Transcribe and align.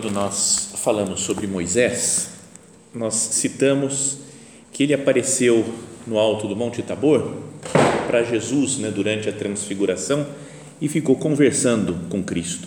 Quando 0.00 0.14
nós 0.14 0.72
falamos 0.76 1.20
sobre 1.20 1.46
Moisés, 1.46 2.30
nós 2.94 3.12
citamos 3.12 4.16
que 4.72 4.84
ele 4.84 4.94
apareceu 4.94 5.62
no 6.06 6.18
alto 6.18 6.48
do 6.48 6.56
Monte 6.56 6.80
Tabor 6.80 7.34
para 8.06 8.22
Jesus 8.22 8.78
né, 8.78 8.90
durante 8.90 9.28
a 9.28 9.32
transfiguração 9.32 10.26
e 10.80 10.88
ficou 10.88 11.16
conversando 11.16 12.08
com 12.08 12.22
Cristo. 12.22 12.66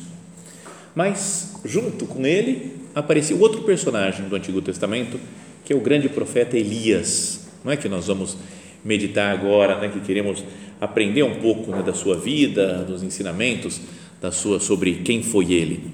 Mas, 0.93 1.55
junto 1.65 2.05
com 2.05 2.23
ele, 2.23 2.75
apareceu 2.93 3.39
outro 3.39 3.63
personagem 3.63 4.29
do 4.29 4.35
Antigo 4.35 4.61
Testamento, 4.61 5.19
que 5.65 5.73
é 5.73 5.75
o 5.75 5.81
grande 5.81 6.09
profeta 6.09 6.55
Elias. 6.55 7.47
Não 7.65 7.71
é 7.71 7.77
que 7.77 7.89
nós 7.89 8.05
vamos 8.05 8.37
meditar 8.85 9.33
agora, 9.33 9.79
né, 9.79 9.89
que 9.89 10.01
queremos 10.01 10.43
aprender 10.79 11.23
um 11.23 11.39
pouco 11.39 11.71
né, 11.71 11.81
da 11.81 11.95
sua 11.95 12.15
vida, 12.15 12.83
dos 12.83 13.01
ensinamentos 13.01 13.81
da 14.21 14.31
sua 14.31 14.59
sobre 14.59 15.01
quem 15.03 15.23
foi 15.23 15.51
ele. 15.51 15.92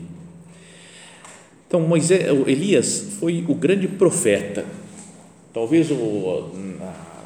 Então, 1.69 1.81
Moisés, 1.81 2.25
Elias 2.47 3.17
foi 3.19 3.45
o 3.47 3.53
grande 3.53 3.87
profeta. 3.87 4.65
Talvez 5.53 5.91
o, 5.91 6.49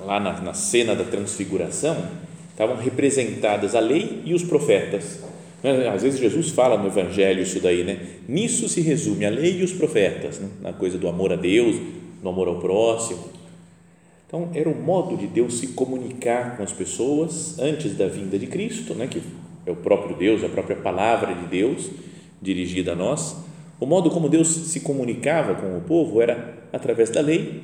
lá 0.06 0.20
na, 0.20 0.42
na 0.42 0.54
cena 0.54 0.94
da 0.94 1.06
transfiguração 1.06 1.96
estavam 2.52 2.76
representadas 2.76 3.74
a 3.74 3.80
lei 3.80 4.22
e 4.26 4.34
os 4.34 4.44
profetas. 4.44 5.22
Né? 5.64 5.88
Às 5.88 6.04
vezes 6.04 6.20
Jesus 6.20 6.50
fala 6.50 6.78
no 6.78 6.88
Evangelho 6.88 7.42
isso 7.42 7.62
daí, 7.62 7.86
né? 7.86 7.98
Nisso 8.28 8.68
se 8.68 8.82
resume 8.82 9.26
a 9.26 9.30
lei 9.30 9.62
e 9.62 9.64
os 9.64 9.72
profetas, 9.72 10.42
né? 10.42 10.50
na 10.62 10.74
coisa 10.74 10.98
do 10.98 11.08
amor 11.08 11.32
a 11.32 11.38
Deus, 11.38 11.78
do 12.22 12.28
amor 12.28 12.50
ao 12.50 12.60
próximo. 12.60 13.24
Então, 14.28 14.50
era 14.54 14.68
o 14.68 14.76
modo 14.76 15.16
de 15.16 15.26
Deus 15.26 15.54
se 15.54 15.68
comunicar 15.68 16.58
com 16.58 16.64
as 16.64 16.74
pessoas 16.74 17.58
antes 17.60 17.96
da 17.96 18.10
vinda 18.10 18.38
de 18.38 18.48
Cristo, 18.48 18.94
né? 18.94 19.08
que 19.08 19.22
é 19.66 19.72
o 19.72 19.76
próprio 19.78 20.18
Deus, 20.18 20.44
a 20.44 20.50
própria 20.50 20.76
palavra 20.76 21.34
de 21.34 21.46
Deus 21.46 21.90
dirigida 22.42 22.92
a 22.92 22.96
nós 22.96 23.38
o 23.80 23.86
modo 23.86 24.10
como 24.10 24.30
Deus 24.30 24.48
se 24.48 24.80
comunicava 24.80 25.56
com 25.56 25.78
o 25.78 25.82
povo 25.82 26.22
era 26.22 26.68
através 26.72 27.10
da 27.10 27.22
lei, 27.22 27.64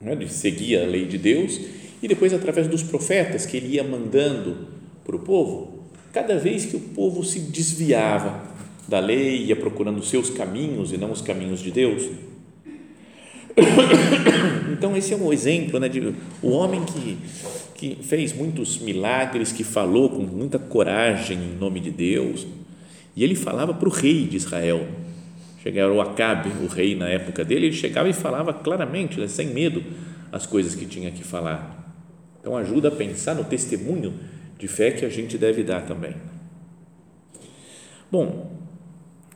né, 0.00 0.12
ele 0.12 0.28
seguia 0.28 0.82
a 0.82 0.86
lei 0.86 1.06
de 1.06 1.18
Deus, 1.18 1.60
e 2.02 2.08
depois 2.08 2.34
através 2.34 2.66
dos 2.66 2.82
profetas 2.82 3.46
que 3.46 3.56
ele 3.56 3.74
ia 3.74 3.84
mandando 3.84 4.68
para 5.04 5.16
o 5.16 5.20
povo, 5.20 5.82
cada 6.12 6.36
vez 6.36 6.66
que 6.66 6.76
o 6.76 6.80
povo 6.80 7.24
se 7.24 7.38
desviava 7.38 8.42
da 8.88 8.98
lei, 8.98 9.44
ia 9.44 9.56
procurando 9.56 9.98
os 9.98 10.08
seus 10.10 10.28
caminhos 10.28 10.92
e 10.92 10.96
não 10.96 11.12
os 11.12 11.22
caminhos 11.22 11.60
de 11.60 11.70
Deus. 11.70 12.08
Então, 14.72 14.96
esse 14.96 15.12
é 15.12 15.16
um 15.16 15.32
exemplo 15.32 15.78
né, 15.78 15.88
de 15.88 16.14
o 16.42 16.50
homem 16.50 16.82
que, 16.84 17.16
que 17.74 18.02
fez 18.02 18.32
muitos 18.32 18.78
milagres, 18.78 19.52
que 19.52 19.62
falou 19.62 20.08
com 20.08 20.22
muita 20.22 20.58
coragem 20.58 21.38
em 21.38 21.56
nome 21.56 21.78
de 21.78 21.90
Deus, 21.90 22.46
e 23.14 23.22
ele 23.22 23.36
falava 23.36 23.72
para 23.72 23.88
o 23.88 23.92
rei 23.92 24.26
de 24.26 24.36
Israel, 24.36 24.88
Chegava 25.62 25.92
o 25.92 26.00
Acabe, 26.00 26.50
o 26.64 26.66
rei 26.66 26.96
na 26.96 27.08
época 27.08 27.44
dele, 27.44 27.66
ele 27.66 27.76
chegava 27.76 28.08
e 28.08 28.12
falava 28.12 28.52
claramente, 28.52 29.20
né, 29.20 29.28
sem 29.28 29.46
medo, 29.46 29.82
as 30.32 30.44
coisas 30.44 30.74
que 30.74 30.84
tinha 30.86 31.10
que 31.12 31.22
falar. 31.22 31.78
Então 32.40 32.56
ajuda 32.56 32.88
a 32.88 32.90
pensar 32.90 33.36
no 33.36 33.44
testemunho 33.44 34.12
de 34.58 34.66
fé 34.66 34.90
que 34.90 35.04
a 35.04 35.08
gente 35.08 35.38
deve 35.38 35.62
dar 35.62 35.82
também. 35.82 36.16
Bom, 38.10 38.58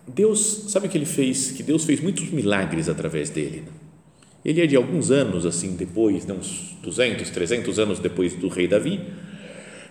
Deus, 0.06 0.64
sabe 0.68 0.88
que 0.88 0.98
ele 0.98 1.06
fez, 1.06 1.52
que 1.52 1.62
Deus 1.62 1.84
fez 1.84 2.00
muitos 2.00 2.28
milagres 2.30 2.88
através 2.88 3.30
dele. 3.30 3.60
Né? 3.60 3.72
Ele 4.44 4.60
é 4.60 4.66
de 4.66 4.74
alguns 4.74 5.12
anos 5.12 5.46
assim 5.46 5.76
depois, 5.76 6.26
né, 6.26 6.34
uns 6.34 6.76
200, 6.82 7.30
300 7.30 7.78
anos 7.78 7.98
depois 8.00 8.34
do 8.34 8.48
rei 8.48 8.66
Davi, 8.66 9.00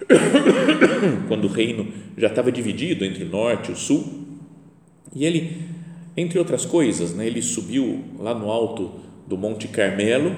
quando 1.30 1.46
o 1.46 1.48
reino 1.48 1.88
já 2.18 2.28
estava 2.28 2.52
dividido 2.52 3.06
entre 3.06 3.24
o 3.24 3.30
norte 3.30 3.70
e 3.70 3.74
o 3.74 3.78
sul, 3.78 4.26
e 5.14 5.26
ele 5.26 5.75
entre 6.18 6.40
outras 6.40 6.66
coisas, 6.66 7.14
né, 7.14 7.28
ele 7.28 7.42
subiu 7.42 8.04
lá 8.20 8.34
no 8.34 8.50
alto 8.50 8.92
do 9.28 9.38
Monte 9.38 9.68
Carmelo, 9.68 10.36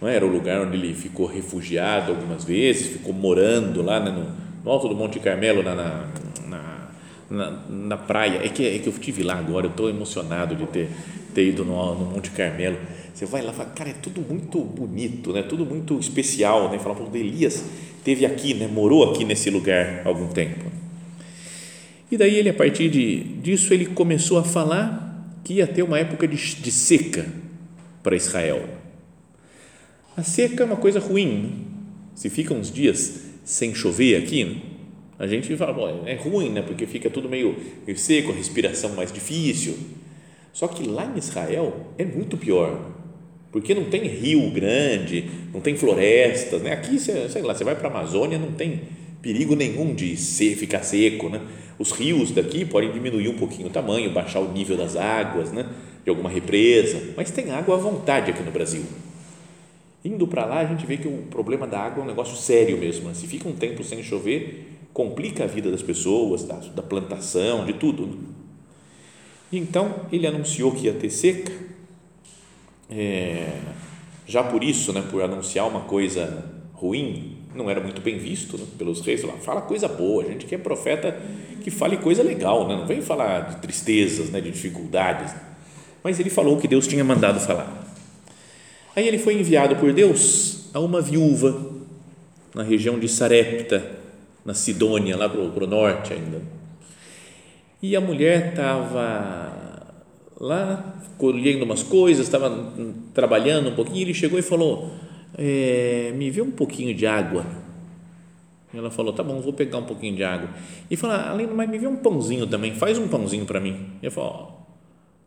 não 0.00 0.08
é? 0.08 0.16
era 0.16 0.26
o 0.26 0.28
lugar 0.28 0.60
onde 0.60 0.76
ele 0.76 0.94
ficou 0.94 1.26
refugiado 1.26 2.12
algumas 2.12 2.44
vezes, 2.44 2.88
ficou 2.88 3.12
morando 3.12 3.82
lá 3.82 3.98
né, 3.98 4.10
no, 4.10 4.26
no, 4.62 4.70
alto 4.70 4.88
do 4.88 4.94
Monte 4.94 5.18
Carmelo, 5.18 5.62
na, 5.62 5.74
na, 5.74 6.90
na, 7.30 7.50
na, 7.68 7.96
praia. 7.96 8.40
É 8.44 8.48
que, 8.48 8.66
é 8.66 8.78
que 8.78 8.86
eu 8.86 8.92
estive 8.92 9.22
lá 9.22 9.38
agora, 9.38 9.66
eu 9.66 9.70
estou 9.70 9.88
emocionado 9.88 10.54
de 10.54 10.66
ter, 10.66 10.88
ter 11.34 11.48
ido 11.48 11.64
no, 11.64 11.94
no 11.94 12.04
Monte 12.12 12.30
Carmelo. 12.30 12.76
Você 13.14 13.26
vai 13.26 13.42
lá 13.42 13.52
e 13.52 13.54
fala, 13.54 13.70
cara, 13.70 13.90
é 13.90 13.94
tudo 13.94 14.20
muito 14.20 14.60
bonito, 14.60 15.32
né? 15.32 15.42
tudo 15.42 15.64
muito 15.64 15.98
especial. 15.98 16.70
Né? 16.70 16.78
Fala, 16.78 16.96
o 16.96 17.16
Elias 17.16 17.64
teve 18.04 18.26
aqui, 18.26 18.54
né? 18.54 18.66
morou 18.66 19.10
aqui 19.10 19.24
nesse 19.24 19.50
lugar 19.50 20.02
há 20.04 20.08
algum 20.08 20.28
tempo. 20.28 20.73
E 22.10 22.16
daí 22.16 22.36
ele, 22.36 22.50
a 22.50 22.54
partir 22.54 22.88
de, 22.88 23.20
disso, 23.42 23.72
ele 23.72 23.86
começou 23.86 24.38
a 24.38 24.44
falar 24.44 25.40
que 25.42 25.54
ia 25.54 25.66
ter 25.66 25.82
uma 25.82 25.98
época 25.98 26.26
de, 26.26 26.36
de 26.36 26.70
seca 26.70 27.26
para 28.02 28.16
Israel. 28.16 28.68
A 30.16 30.22
seca 30.22 30.62
é 30.62 30.66
uma 30.66 30.76
coisa 30.76 31.00
ruim. 31.00 31.42
Né? 31.42 31.50
Se 32.14 32.30
fica 32.30 32.54
uns 32.54 32.70
dias 32.70 33.24
sem 33.44 33.74
chover 33.74 34.16
aqui, 34.16 34.44
né? 34.44 34.60
a 35.18 35.26
gente 35.26 35.54
fala, 35.56 35.72
bom, 35.72 36.04
é 36.06 36.14
ruim, 36.14 36.50
né? 36.50 36.62
porque 36.62 36.86
fica 36.86 37.10
tudo 37.10 37.28
meio, 37.28 37.56
meio 37.86 37.98
seco, 37.98 38.32
a 38.32 38.34
respiração 38.34 38.94
mais 38.94 39.12
difícil. 39.12 39.76
Só 40.52 40.68
que 40.68 40.88
lá 40.88 41.10
em 41.12 41.18
Israel 41.18 41.92
é 41.98 42.04
muito 42.04 42.36
pior, 42.36 42.92
porque 43.50 43.74
não 43.74 43.84
tem 43.84 44.06
rio 44.06 44.50
grande, 44.50 45.24
não 45.52 45.60
tem 45.60 45.76
florestas. 45.76 46.62
Né? 46.62 46.72
Aqui, 46.72 46.98
sei 46.98 47.42
lá, 47.42 47.54
você 47.54 47.64
vai 47.64 47.74
para 47.74 47.88
a 47.88 47.90
Amazônia, 47.90 48.38
não 48.38 48.52
tem 48.52 48.82
perigo 49.20 49.56
nenhum 49.56 49.94
de 49.94 50.16
ser, 50.16 50.54
ficar 50.54 50.82
seco, 50.82 51.30
né? 51.30 51.40
Os 51.78 51.90
rios 51.92 52.30
daqui 52.30 52.64
podem 52.64 52.92
diminuir 52.92 53.28
um 53.28 53.36
pouquinho 53.36 53.68
o 53.68 53.70
tamanho, 53.70 54.12
baixar 54.12 54.40
o 54.40 54.52
nível 54.52 54.76
das 54.76 54.96
águas, 54.96 55.52
né? 55.52 55.66
De 56.04 56.10
alguma 56.10 56.28
represa, 56.28 57.14
mas 57.16 57.30
tem 57.30 57.50
água 57.50 57.74
à 57.74 57.78
vontade 57.78 58.30
aqui 58.30 58.42
no 58.42 58.50
Brasil. 58.50 58.84
Indo 60.04 60.26
para 60.26 60.44
lá, 60.44 60.60
a 60.60 60.66
gente 60.66 60.84
vê 60.84 60.98
que 60.98 61.08
o 61.08 61.24
problema 61.30 61.66
da 61.66 61.80
água 61.80 62.02
é 62.02 62.04
um 62.04 62.06
negócio 62.06 62.36
sério 62.36 62.76
mesmo. 62.76 63.08
Né? 63.08 63.14
Se 63.14 63.26
fica 63.26 63.48
um 63.48 63.54
tempo 63.54 63.82
sem 63.82 64.02
chover, 64.02 64.68
complica 64.92 65.44
a 65.44 65.46
vida 65.46 65.70
das 65.70 65.82
pessoas, 65.82 66.44
da, 66.44 66.56
da 66.56 66.82
plantação, 66.82 67.64
de 67.64 67.72
tudo. 67.72 68.06
Né? 68.06 68.18
Então, 69.50 70.06
ele 70.12 70.26
anunciou 70.26 70.72
que 70.72 70.86
ia 70.86 70.92
ter 70.92 71.08
seca, 71.08 71.52
é, 72.90 73.58
já 74.26 74.42
por 74.42 74.62
isso, 74.62 74.92
né, 74.92 75.02
por 75.10 75.22
anunciar 75.22 75.66
uma 75.68 75.80
coisa 75.80 76.50
ruim, 76.72 77.38
não 77.54 77.70
era 77.70 77.80
muito 77.80 78.00
bem 78.00 78.18
visto 78.18 78.58
né, 78.58 78.64
pelos 78.76 79.00
reis. 79.00 79.22
Fala, 79.22 79.38
fala 79.38 79.60
coisa 79.62 79.88
boa, 79.88 80.24
a 80.24 80.26
gente 80.26 80.46
quer 80.46 80.58
profeta 80.58 81.18
que 81.62 81.70
fale 81.70 81.96
coisa 81.96 82.22
legal, 82.22 82.68
né? 82.68 82.76
não 82.76 82.86
vem 82.86 83.00
falar 83.00 83.40
de 83.50 83.56
tristezas, 83.56 84.30
né, 84.30 84.40
de 84.40 84.50
dificuldades. 84.50 85.34
Mas 86.02 86.20
ele 86.20 86.30
falou 86.30 86.56
o 86.56 86.60
que 86.60 86.68
Deus 86.68 86.86
tinha 86.86 87.02
mandado 87.02 87.40
falar. 87.40 87.84
Aí 88.94 89.08
ele 89.08 89.18
foi 89.18 89.34
enviado 89.34 89.76
por 89.76 89.92
Deus 89.92 90.68
a 90.74 90.80
uma 90.80 91.00
viúva 91.00 91.72
na 92.54 92.62
região 92.62 92.98
de 92.98 93.08
Sarepta, 93.08 93.98
na 94.44 94.54
Sidônia, 94.54 95.16
lá 95.16 95.28
para 95.28 95.40
o 95.40 95.66
norte 95.66 96.12
ainda. 96.12 96.42
E 97.82 97.96
a 97.96 98.00
mulher 98.00 98.50
estava 98.50 99.94
lá 100.38 100.94
colhendo 101.18 101.64
umas 101.64 101.82
coisas, 101.82 102.26
estava 102.26 102.72
trabalhando 103.12 103.70
um 103.70 103.74
pouquinho. 103.74 103.98
E 103.98 104.02
ele 104.02 104.14
chegou 104.14 104.38
e 104.38 104.42
falou: 104.42 104.90
é, 105.36 106.12
Me 106.16 106.30
vê 106.30 106.42
um 106.42 106.50
pouquinho 106.50 106.94
de 106.94 107.06
água 107.06 107.44
ela 108.78 108.90
falou: 108.90 109.12
Tá 109.12 109.22
bom, 109.22 109.40
vou 109.40 109.52
pegar 109.52 109.78
um 109.78 109.84
pouquinho 109.84 110.16
de 110.16 110.24
água. 110.24 110.48
E 110.90 110.96
falou: 110.96 111.16
Além 111.16 111.46
do 111.46 111.54
mais, 111.54 111.70
me 111.70 111.78
vê 111.78 111.86
um 111.86 111.96
pãozinho 111.96 112.46
também, 112.46 112.74
faz 112.74 112.98
um 112.98 113.08
pãozinho 113.08 113.44
para 113.44 113.60
mim. 113.60 113.86
E 114.02 114.06
eu 114.06 114.10
falou: 114.10 114.66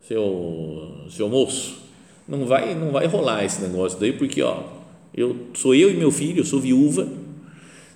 oh, 0.01 0.05
seu, 0.05 1.05
seu 1.09 1.29
moço, 1.29 1.81
não 2.27 2.45
vai, 2.45 2.75
não 2.75 2.91
vai 2.91 3.07
rolar 3.07 3.43
esse 3.43 3.61
negócio 3.61 3.99
daí, 3.99 4.13
porque 4.13 4.41
ó, 4.41 4.63
eu 5.13 5.35
sou 5.53 5.73
eu 5.73 5.89
e 5.89 5.93
meu 5.93 6.11
filho, 6.11 6.41
eu 6.41 6.45
sou 6.45 6.59
viúva, 6.59 7.07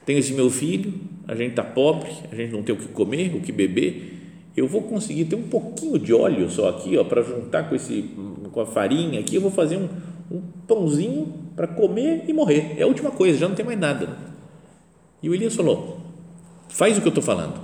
tenho 0.06 0.20
esse 0.20 0.34
meu 0.34 0.50
filho, 0.50 0.94
a 1.28 1.36
gente 1.36 1.52
está 1.52 1.64
pobre, 1.64 2.12
a 2.32 2.36
gente 2.36 2.52
não 2.52 2.64
tem 2.64 2.74
o 2.74 2.78
que 2.78 2.88
comer, 2.88 3.36
o 3.36 3.42
que 3.42 3.52
beber. 3.52 4.20
Eu 4.56 4.68
vou 4.68 4.82
conseguir 4.82 5.26
ter 5.26 5.38
um 5.38 5.48
pouquinho 5.48 5.98
de 5.98 6.14
óleo 6.14 6.50
só 6.50 6.70
aqui, 6.70 6.98
ó, 6.98 7.06
para 7.06 7.22
juntar 7.22 7.70
com 7.70 7.76
esse, 7.76 8.10
com 8.52 8.60
a 8.60 8.66
farinha 8.66 9.20
aqui, 9.22 9.36
eu 9.36 9.42
vou 9.42 9.52
fazer 9.52 9.78
um, 9.78 9.88
um 10.30 10.42
pãozinho 10.68 11.34
para 11.56 11.68
comer 11.68 12.26
e 12.28 12.34
morrer. 12.34 12.76
É 12.78 12.84
a 12.84 12.88
última 12.88 13.12
coisa, 13.12 13.38
já 13.38 13.48
não 13.48 13.56
tem 13.56 13.66
mais 13.66 13.80
nada. 13.80 14.18
E 15.22 15.30
o 15.30 15.34
Elias 15.34 15.56
falou: 15.56 16.00
faz 16.70 16.98
o 16.98 17.02
que 17.02 17.08
eu 17.08 17.12
estou 17.12 17.24
falando, 17.24 17.60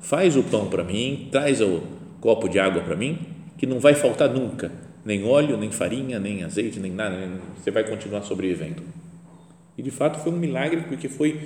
faz 0.00 0.36
o 0.36 0.42
pão 0.42 0.68
para 0.68 0.84
mim, 0.84 1.28
traz 1.30 1.60
o 1.60 1.82
copo 2.20 2.48
de 2.48 2.58
água 2.58 2.82
para 2.82 2.96
mim, 2.96 3.18
que 3.56 3.66
não 3.66 3.78
vai 3.78 3.94
faltar 3.94 4.28
nunca, 4.28 4.70
nem 5.04 5.24
óleo, 5.24 5.56
nem 5.56 5.70
farinha, 5.70 6.18
nem 6.18 6.44
azeite, 6.44 6.78
nem 6.78 6.92
nada, 6.92 7.16
você 7.56 7.70
vai 7.70 7.84
continuar 7.84 8.22
sobrevivendo. 8.22 8.82
E 9.76 9.82
de 9.82 9.90
fato 9.90 10.18
foi 10.18 10.32
um 10.32 10.36
milagre, 10.36 10.82
porque 10.82 11.08
foi 11.08 11.40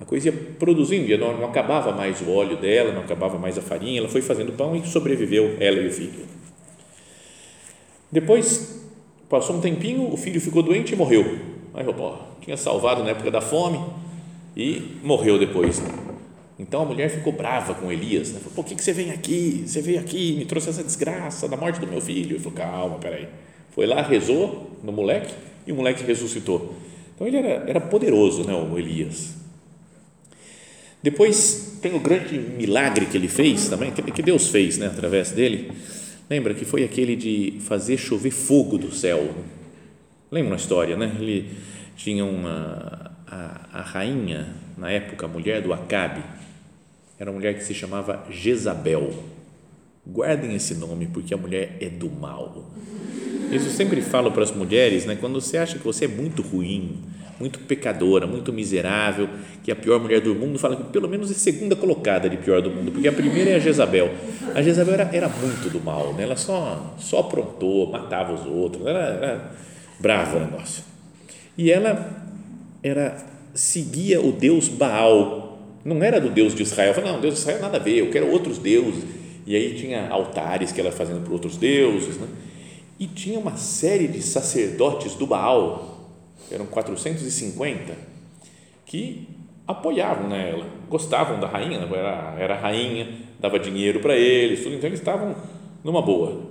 a 0.00 0.04
coisa 0.04 0.28
ia 0.28 0.32
produzindo, 0.58 1.16
não, 1.16 1.38
não 1.38 1.48
acabava 1.48 1.92
mais 1.92 2.20
o 2.20 2.30
óleo 2.30 2.56
dela, 2.56 2.92
não 2.92 3.02
acabava 3.02 3.38
mais 3.38 3.56
a 3.56 3.62
farinha, 3.62 4.00
ela 4.00 4.08
foi 4.08 4.20
fazendo 4.20 4.52
pão 4.52 4.74
e 4.74 4.84
sobreviveu, 4.84 5.56
ela 5.60 5.78
e 5.78 5.86
o 5.86 5.92
filho. 5.92 6.26
Depois, 8.10 8.81
passou 9.32 9.56
um 9.56 9.60
tempinho, 9.62 10.12
o 10.12 10.16
filho 10.18 10.38
ficou 10.38 10.62
doente 10.62 10.92
e 10.92 10.96
morreu. 10.96 11.38
Aí, 11.72 11.86
ó, 11.88 12.16
tinha 12.42 12.54
salvado 12.54 13.02
na 13.02 13.12
época 13.12 13.30
da 13.30 13.40
fome, 13.40 13.80
e 14.54 14.98
morreu 15.02 15.38
depois. 15.38 15.82
Então 16.58 16.82
a 16.82 16.84
mulher 16.84 17.08
ficou 17.08 17.32
brava 17.32 17.74
com 17.74 17.90
Elias, 17.90 18.30
né? 18.30 18.40
falou, 18.40 18.56
por 18.56 18.66
que, 18.66 18.74
que 18.74 18.84
você 18.84 18.92
vem 18.92 19.10
aqui? 19.10 19.64
Você 19.66 19.80
veio 19.80 19.98
aqui, 19.98 20.34
me 20.34 20.44
trouxe 20.44 20.68
essa 20.68 20.84
desgraça 20.84 21.48
da 21.48 21.56
morte 21.56 21.80
do 21.80 21.86
meu 21.86 21.98
filho. 21.98 22.32
Ele 22.32 22.38
falou, 22.40 22.58
calma, 22.58 22.98
peraí. 22.98 23.26
Foi 23.70 23.86
lá, 23.86 24.02
rezou 24.02 24.70
no 24.84 24.92
moleque 24.92 25.32
e 25.66 25.72
o 25.72 25.76
moleque 25.76 26.04
ressuscitou. 26.04 26.74
Então 27.14 27.26
ele 27.26 27.38
era, 27.38 27.64
era 27.66 27.80
poderoso, 27.80 28.44
né, 28.44 28.52
o 28.52 28.78
Elias. 28.78 29.34
Depois 31.02 31.78
tem 31.80 31.94
o 31.94 32.00
grande 32.00 32.38
milagre 32.38 33.06
que 33.06 33.16
ele 33.16 33.28
fez 33.28 33.66
também, 33.68 33.92
que 33.92 34.22
Deus 34.22 34.48
fez 34.48 34.76
né, 34.76 34.88
através 34.88 35.30
dele. 35.30 35.72
Lembra 36.32 36.54
que 36.54 36.64
foi 36.64 36.82
aquele 36.82 37.14
de 37.14 37.58
fazer 37.60 37.98
chover 37.98 38.30
fogo 38.30 38.78
do 38.78 38.90
céu. 38.90 39.34
Lembra 40.30 40.54
a 40.54 40.56
história, 40.56 40.96
né? 40.96 41.14
Ele 41.20 41.50
tinha 41.94 42.24
uma, 42.24 43.14
a, 43.26 43.68
a 43.70 43.82
rainha, 43.82 44.48
na 44.78 44.90
época, 44.90 45.26
a 45.26 45.28
mulher 45.28 45.60
do 45.60 45.74
Acabe, 45.74 46.24
era 47.18 47.30
uma 47.30 47.36
mulher 47.36 47.52
que 47.52 47.62
se 47.62 47.74
chamava 47.74 48.24
Jezabel. 48.30 49.12
Guardem 50.06 50.54
esse 50.54 50.74
nome, 50.76 51.06
porque 51.06 51.34
a 51.34 51.36
mulher 51.36 51.76
é 51.82 51.90
do 51.90 52.08
mal. 52.08 52.64
Isso 53.52 53.66
eu 53.66 53.72
sempre 53.72 54.00
falo 54.00 54.32
para 54.32 54.42
as 54.42 54.50
mulheres, 54.50 55.04
né? 55.04 55.16
quando 55.20 55.40
você 55.40 55.58
acha 55.58 55.78
que 55.78 55.84
você 55.84 56.06
é 56.06 56.08
muito 56.08 56.40
ruim, 56.40 56.98
muito 57.38 57.58
pecadora, 57.58 58.26
muito 58.26 58.52
miserável, 58.52 59.28
que 59.62 59.70
a 59.70 59.76
pior 59.76 60.00
mulher 60.00 60.20
do 60.20 60.34
mundo, 60.34 60.58
fala 60.58 60.74
que 60.76 60.84
pelo 60.84 61.08
menos 61.08 61.30
é 61.30 61.34
segunda 61.34 61.76
colocada 61.76 62.30
de 62.30 62.36
pior 62.36 62.62
do 62.62 62.70
mundo, 62.70 62.92
porque 62.92 63.08
a 63.08 63.12
primeira 63.12 63.50
é 63.50 63.56
a 63.56 63.58
Jezabel. 63.58 64.10
A 64.54 64.62
Jezabel 64.62 64.94
era, 64.94 65.10
era 65.12 65.28
muito 65.28 65.70
do 65.70 65.80
mal, 65.80 66.14
né? 66.14 66.22
ela 66.22 66.36
só, 66.36 66.94
só 66.98 67.20
aprontou, 67.20 67.90
matava 67.90 68.32
os 68.32 68.46
outros, 68.46 68.86
era, 68.86 68.98
era 68.98 69.50
brava 70.00 70.40
negócio. 70.40 70.84
E 71.58 71.70
ela 71.70 72.10
era 72.82 73.16
seguia 73.54 74.20
o 74.20 74.32
Deus 74.32 74.68
Baal, 74.68 75.58
não 75.84 76.02
era 76.02 76.20
do 76.20 76.30
Deus 76.30 76.54
de 76.54 76.62
Israel. 76.62 76.94
Falei, 76.94 77.12
não, 77.12 77.20
Deus 77.20 77.34
de 77.34 77.40
Israel 77.40 77.60
nada 77.60 77.76
a 77.76 77.80
ver, 77.80 77.98
eu 77.98 78.10
quero 78.10 78.30
outros 78.30 78.56
deuses. 78.56 79.04
E 79.46 79.56
aí 79.56 79.74
tinha 79.74 80.08
altares 80.08 80.72
que 80.72 80.80
ela 80.80 80.92
fazendo 80.92 81.22
para 81.22 81.32
outros 81.32 81.56
deuses, 81.56 82.16
né? 82.16 82.28
E 82.98 83.06
tinha 83.06 83.38
uma 83.38 83.56
série 83.56 84.08
de 84.08 84.22
sacerdotes 84.22 85.14
do 85.14 85.26
Baal, 85.26 86.10
eram 86.50 86.66
450, 86.66 87.96
que 88.86 89.28
apoiavam 89.66 90.28
né, 90.28 90.50
ela, 90.50 90.66
gostavam 90.88 91.40
da 91.40 91.48
rainha, 91.48 91.78
era, 91.78 92.36
era 92.38 92.54
rainha, 92.54 93.18
dava 93.40 93.58
dinheiro 93.58 94.00
para 94.00 94.16
eles, 94.16 94.62
tudo, 94.62 94.74
então 94.74 94.88
eles 94.88 95.00
estavam 95.00 95.34
numa 95.82 96.02
boa. 96.02 96.50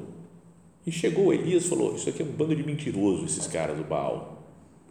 E 0.85 0.91
chegou 0.91 1.33
Elias 1.33 1.65
e 1.65 1.69
falou: 1.69 1.95
Isso 1.95 2.09
aqui 2.09 2.21
é 2.21 2.25
um 2.25 2.31
bando 2.31 2.55
de 2.55 2.63
mentirosos, 2.63 3.31
esses 3.31 3.47
caras 3.47 3.77
do 3.77 3.83
Baal 3.83 4.41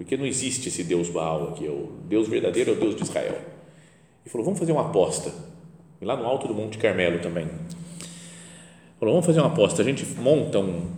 porque 0.01 0.17
não 0.17 0.25
existe 0.25 0.71
esse 0.71 0.83
Deus 0.83 1.11
Baal 1.11 1.49
aqui, 1.51 1.67
é 1.67 1.71
o 1.71 1.91
Deus 2.09 2.27
verdadeiro 2.27 2.71
é 2.71 2.73
o 2.73 2.77
Deus 2.77 2.97
de 2.97 3.03
Israel. 3.03 3.37
E 4.25 4.31
falou: 4.31 4.47
vamos 4.47 4.59
fazer 4.59 4.73
uma 4.73 4.89
aposta. 4.89 5.31
E 6.01 6.07
lá 6.07 6.17
no 6.17 6.25
alto 6.25 6.49
do 6.49 6.55
Monte 6.55 6.79
Carmelo 6.79 7.19
também. 7.19 7.47
Falou: 8.99 9.13
vamos 9.13 9.27
fazer 9.27 9.41
uma 9.41 9.49
aposta. 9.49 9.83
A 9.83 9.85
gente 9.85 10.07
monta 10.19 10.59
um, 10.59 10.91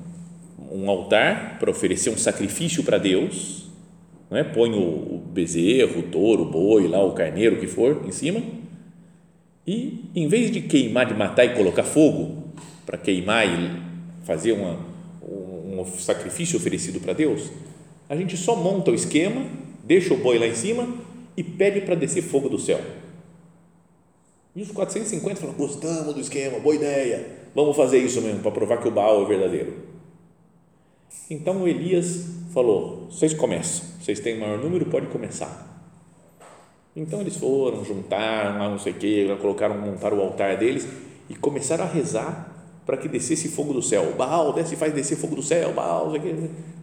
um 0.70 0.88
altar 0.88 1.58
para 1.58 1.70
oferecer 1.70 2.10
um 2.10 2.16
sacrifício 2.16 2.82
para 2.84 2.98
Deus, 2.98 3.70
não 4.30 4.38
é? 4.38 4.44
põe 4.44 4.72
o, 4.72 5.18
bezerro, 5.32 6.00
o 6.00 6.02
touro, 6.04 6.42
o 6.42 6.50
boi, 6.50 6.88
lá, 6.88 7.02
o 7.04 7.12
carneiro, 7.12 7.56
o 7.56 7.58
que 7.58 7.66
for, 7.66 8.02
em 8.06 8.12
cima. 8.12 8.42
E 9.66 10.04
em 10.14 10.28
vez 10.28 10.50
de 10.50 10.60
queimar, 10.60 11.06
de 11.06 11.14
matar 11.14 11.44
e 11.44 11.54
colocar 11.54 11.84
fogo, 11.84 12.44
para 12.84 12.98
queimar 12.98 13.46
e 13.46 13.70
fazer 14.24 14.52
uma, 14.52 14.78
um, 15.22 15.80
um 15.80 15.84
sacrifício 15.98 16.56
oferecido 16.56 17.00
para 17.00 17.12
Deus, 17.12 17.50
a 18.08 18.16
gente 18.16 18.36
só 18.36 18.56
monta 18.56 18.90
o 18.90 18.94
esquema, 18.94 19.46
deixa 19.84 20.12
o 20.14 20.18
boi 20.18 20.38
lá 20.38 20.46
em 20.46 20.54
cima 20.54 20.88
e 21.36 21.42
pede 21.42 21.80
para 21.80 21.94
descer 21.94 22.22
fogo 22.22 22.48
do 22.48 22.58
céu. 22.58 22.80
E 24.54 24.62
os 24.62 24.70
450 24.70 25.40
falam: 25.40 25.54
gostamos 25.54 26.14
do 26.14 26.20
esquema, 26.20 26.58
boa 26.58 26.74
ideia, 26.74 27.26
vamos 27.54 27.76
fazer 27.76 27.98
isso 27.98 28.20
mesmo, 28.20 28.40
para 28.40 28.50
provar 28.50 28.78
que 28.78 28.88
o 28.88 28.90
Baal 28.90 29.24
é 29.24 29.28
verdadeiro. 29.28 29.91
Então 31.30 31.62
o 31.62 31.68
Elias 31.68 32.26
falou: 32.52 33.08
vocês 33.10 33.34
começam, 33.34 33.86
vocês 34.00 34.20
têm 34.20 34.38
maior 34.38 34.58
número, 34.58 34.86
pode 34.86 35.06
começar. 35.06 35.70
Então 36.94 37.20
eles 37.20 37.36
foram, 37.36 37.84
juntaram 37.84 38.58
lá 38.58 38.68
não 38.68 38.78
sei 38.78 38.92
o 38.92 38.96
que, 38.96 39.36
colocaram, 39.40 39.78
montaram 39.78 40.18
o 40.18 40.20
altar 40.20 40.58
deles 40.58 40.86
e 41.28 41.34
começaram 41.34 41.84
a 41.84 41.88
rezar 41.88 42.52
para 42.84 42.96
que 42.96 43.08
descesse 43.08 43.48
fogo 43.48 43.72
do 43.72 43.80
céu. 43.80 44.12
Baal, 44.16 44.52
desce 44.52 44.76
faz 44.76 44.92
descer 44.92 45.16
fogo 45.16 45.36
do 45.36 45.42
céu. 45.42 45.72
Baal, 45.72 46.12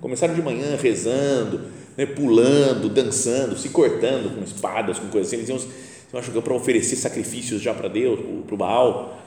começaram 0.01 0.33
de 0.33 0.41
manhã 0.41 0.75
rezando, 0.75 1.61
né, 1.95 2.05
pulando, 2.05 2.89
dançando, 2.89 3.57
se 3.57 3.69
cortando 3.69 4.35
com 4.35 4.43
espadas, 4.43 4.97
com 4.97 5.09
coisas 5.09 5.27
assim. 5.27 5.43
Eles 5.43 5.49
iam, 5.49 6.19
acho 6.19 6.31
que 6.31 6.41
para 6.41 6.53
oferecer 6.53 6.95
sacrifícios 6.95 7.61
já 7.61 7.73
para 7.73 7.87
Deus, 7.87 8.19
para 8.45 8.55
o 8.55 8.57
Baal, 8.57 9.19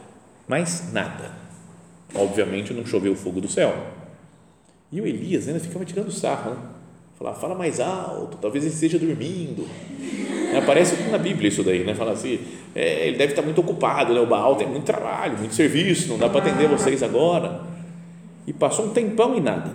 mas 0.48 0.92
nada. 0.92 1.30
Obviamente 2.14 2.74
não 2.74 2.84
choveu 2.84 3.14
fogo 3.14 3.40
do 3.40 3.48
céu. 3.48 4.01
E 4.92 5.00
o 5.00 5.06
Elias 5.06 5.48
ainda 5.48 5.58
ficava 5.58 5.84
tirando 5.84 6.10
sarro, 6.10 6.50
né? 6.50 6.56
Falava, 7.18 7.38
fala 7.38 7.54
mais 7.54 7.80
alto, 7.80 8.36
talvez 8.40 8.64
ele 8.64 8.74
esteja 8.74 8.98
dormindo. 8.98 9.66
Aparece 10.56 10.96
na 11.10 11.18
Bíblia 11.18 11.48
isso 11.48 11.62
daí, 11.62 11.84
né? 11.84 11.94
Fala 11.94 12.12
assim, 12.12 12.40
é, 12.74 13.06
ele 13.08 13.16
deve 13.16 13.32
estar 13.32 13.42
muito 13.42 13.60
ocupado, 13.60 14.12
né? 14.12 14.20
O 14.20 14.26
Baal 14.26 14.56
tem 14.56 14.68
muito 14.68 14.84
trabalho, 14.84 15.38
muito 15.38 15.54
serviço, 15.54 16.08
não 16.08 16.18
dá 16.18 16.28
para 16.28 16.40
atender 16.40 16.68
vocês 16.68 17.02
agora. 17.02 17.62
E 18.46 18.52
passou 18.52 18.86
um 18.86 18.90
tempão 18.90 19.36
e 19.36 19.40
nada. 19.40 19.72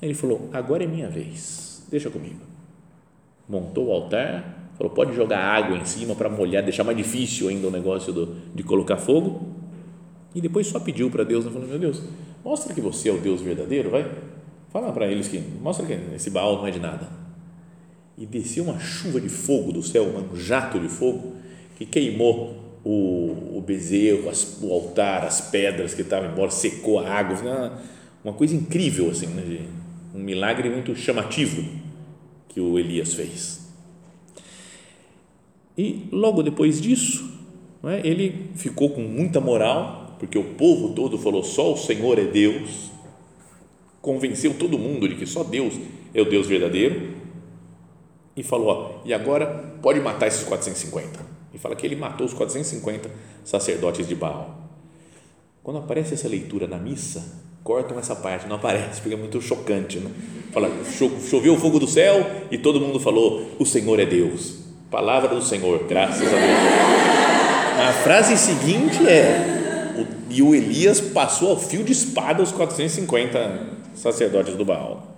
Ele 0.00 0.14
falou: 0.14 0.48
agora 0.52 0.82
é 0.82 0.86
minha 0.86 1.08
vez, 1.08 1.86
deixa 1.88 2.10
comigo. 2.10 2.40
Montou 3.48 3.88
o 3.88 3.92
altar, 3.92 4.70
falou: 4.76 4.92
pode 4.92 5.14
jogar 5.14 5.38
água 5.38 5.76
em 5.76 5.84
cima 5.84 6.14
para 6.14 6.28
molhar, 6.28 6.62
deixar 6.62 6.84
mais 6.84 6.96
difícil 6.96 7.48
ainda 7.48 7.68
o 7.68 7.70
negócio 7.70 8.12
do, 8.12 8.34
de 8.54 8.62
colocar 8.62 8.96
fogo. 8.96 9.46
E 10.34 10.40
depois 10.40 10.66
só 10.66 10.80
pediu 10.80 11.10
para 11.10 11.22
Deus, 11.22 11.44
né? 11.44 11.50
falou: 11.52 11.68
meu 11.68 11.78
Deus, 11.78 12.02
mostra 12.44 12.74
que 12.74 12.80
você 12.80 13.10
é 13.10 13.12
o 13.12 13.18
Deus 13.18 13.40
verdadeiro, 13.40 13.90
vai. 13.90 14.10
Fala 14.72 14.90
para 14.90 15.06
eles 15.06 15.28
que, 15.28 15.38
mostra 15.38 15.84
que 15.84 15.92
esse 16.14 16.30
Baal 16.30 16.56
não 16.56 16.66
é 16.66 16.70
de 16.70 16.80
nada. 16.80 17.06
E 18.16 18.24
desceu 18.24 18.64
uma 18.64 18.80
chuva 18.80 19.20
de 19.20 19.28
fogo 19.28 19.70
do 19.70 19.82
céu, 19.82 20.04
um 20.04 20.34
jato 20.34 20.80
de 20.80 20.88
fogo, 20.88 21.34
que 21.76 21.84
queimou 21.84 22.56
o, 22.82 23.58
o 23.58 23.60
bezerro, 23.64 24.30
as, 24.30 24.58
o 24.62 24.72
altar, 24.72 25.24
as 25.24 25.42
pedras 25.42 25.92
que 25.92 26.00
estavam 26.00 26.30
embora, 26.30 26.50
secou 26.50 26.98
a 26.98 27.08
água, 27.10 27.38
uma, 27.38 27.82
uma 28.24 28.32
coisa 28.32 28.54
incrível, 28.54 29.10
assim, 29.10 29.26
né? 29.26 29.66
um 30.14 30.18
milagre 30.18 30.70
muito 30.70 30.94
chamativo 30.96 31.62
que 32.48 32.58
o 32.58 32.78
Elias 32.78 33.12
fez. 33.12 33.60
E 35.76 36.06
logo 36.10 36.42
depois 36.42 36.80
disso, 36.80 37.30
é, 37.84 38.06
ele 38.06 38.50
ficou 38.54 38.90
com 38.90 39.02
muita 39.02 39.38
moral, 39.40 40.16
porque 40.18 40.38
o 40.38 40.44
povo 40.54 40.94
todo 40.94 41.18
falou: 41.18 41.42
só 41.42 41.72
o 41.72 41.76
Senhor 41.76 42.18
é 42.18 42.24
Deus, 42.24 42.91
convenceu 44.02 44.52
todo 44.52 44.76
mundo 44.76 45.08
de 45.08 45.14
que 45.14 45.24
só 45.24 45.42
Deus 45.44 45.74
é 46.12 46.20
o 46.20 46.28
Deus 46.28 46.46
verdadeiro, 46.46 47.14
e 48.36 48.42
falou: 48.42 48.68
ó, 48.68 49.06
e 49.06 49.14
agora 49.14 49.46
pode 49.80 50.00
matar 50.00 50.26
esses 50.26 50.42
450 50.42 51.20
e 51.54 51.58
fala 51.58 51.76
que 51.76 51.86
ele 51.86 51.96
matou 51.96 52.26
os 52.26 52.32
450 52.32 53.10
sacerdotes 53.44 54.08
de 54.08 54.14
Baal. 54.14 54.58
Quando 55.62 55.78
aparece 55.78 56.14
essa 56.14 56.26
leitura 56.26 56.66
na 56.66 56.78
missa, 56.78 57.40
cortam 57.62 57.98
essa 57.98 58.16
parte, 58.16 58.48
não 58.48 58.56
aparece, 58.56 59.00
porque 59.00 59.14
é 59.14 59.18
muito 59.18 59.40
chocante. 59.40 59.98
Né? 59.98 60.10
Fala, 60.50 60.70
choveu 61.30 61.54
o 61.54 61.58
fogo 61.58 61.78
do 61.78 61.86
céu 61.86 62.26
e 62.50 62.58
todo 62.58 62.80
mundo 62.80 62.98
falou: 62.98 63.46
O 63.58 63.66
Senhor 63.66 64.00
é 64.00 64.06
Deus. 64.06 64.62
Palavra 64.90 65.34
do 65.34 65.42
Senhor, 65.42 65.84
graças 65.84 66.26
a 66.26 66.36
Deus. 66.36 67.88
A 67.88 67.92
frase 68.02 68.36
seguinte 68.36 69.06
é: 69.06 69.62
e 70.30 70.42
o 70.42 70.54
Elias 70.54 71.00
passou 71.00 71.50
ao 71.50 71.58
fio 71.58 71.84
de 71.84 71.92
espada 71.92 72.42
os 72.42 72.50
450 72.50 73.71
sacerdotes 73.94 74.54
do 74.54 74.64
Baal. 74.64 75.16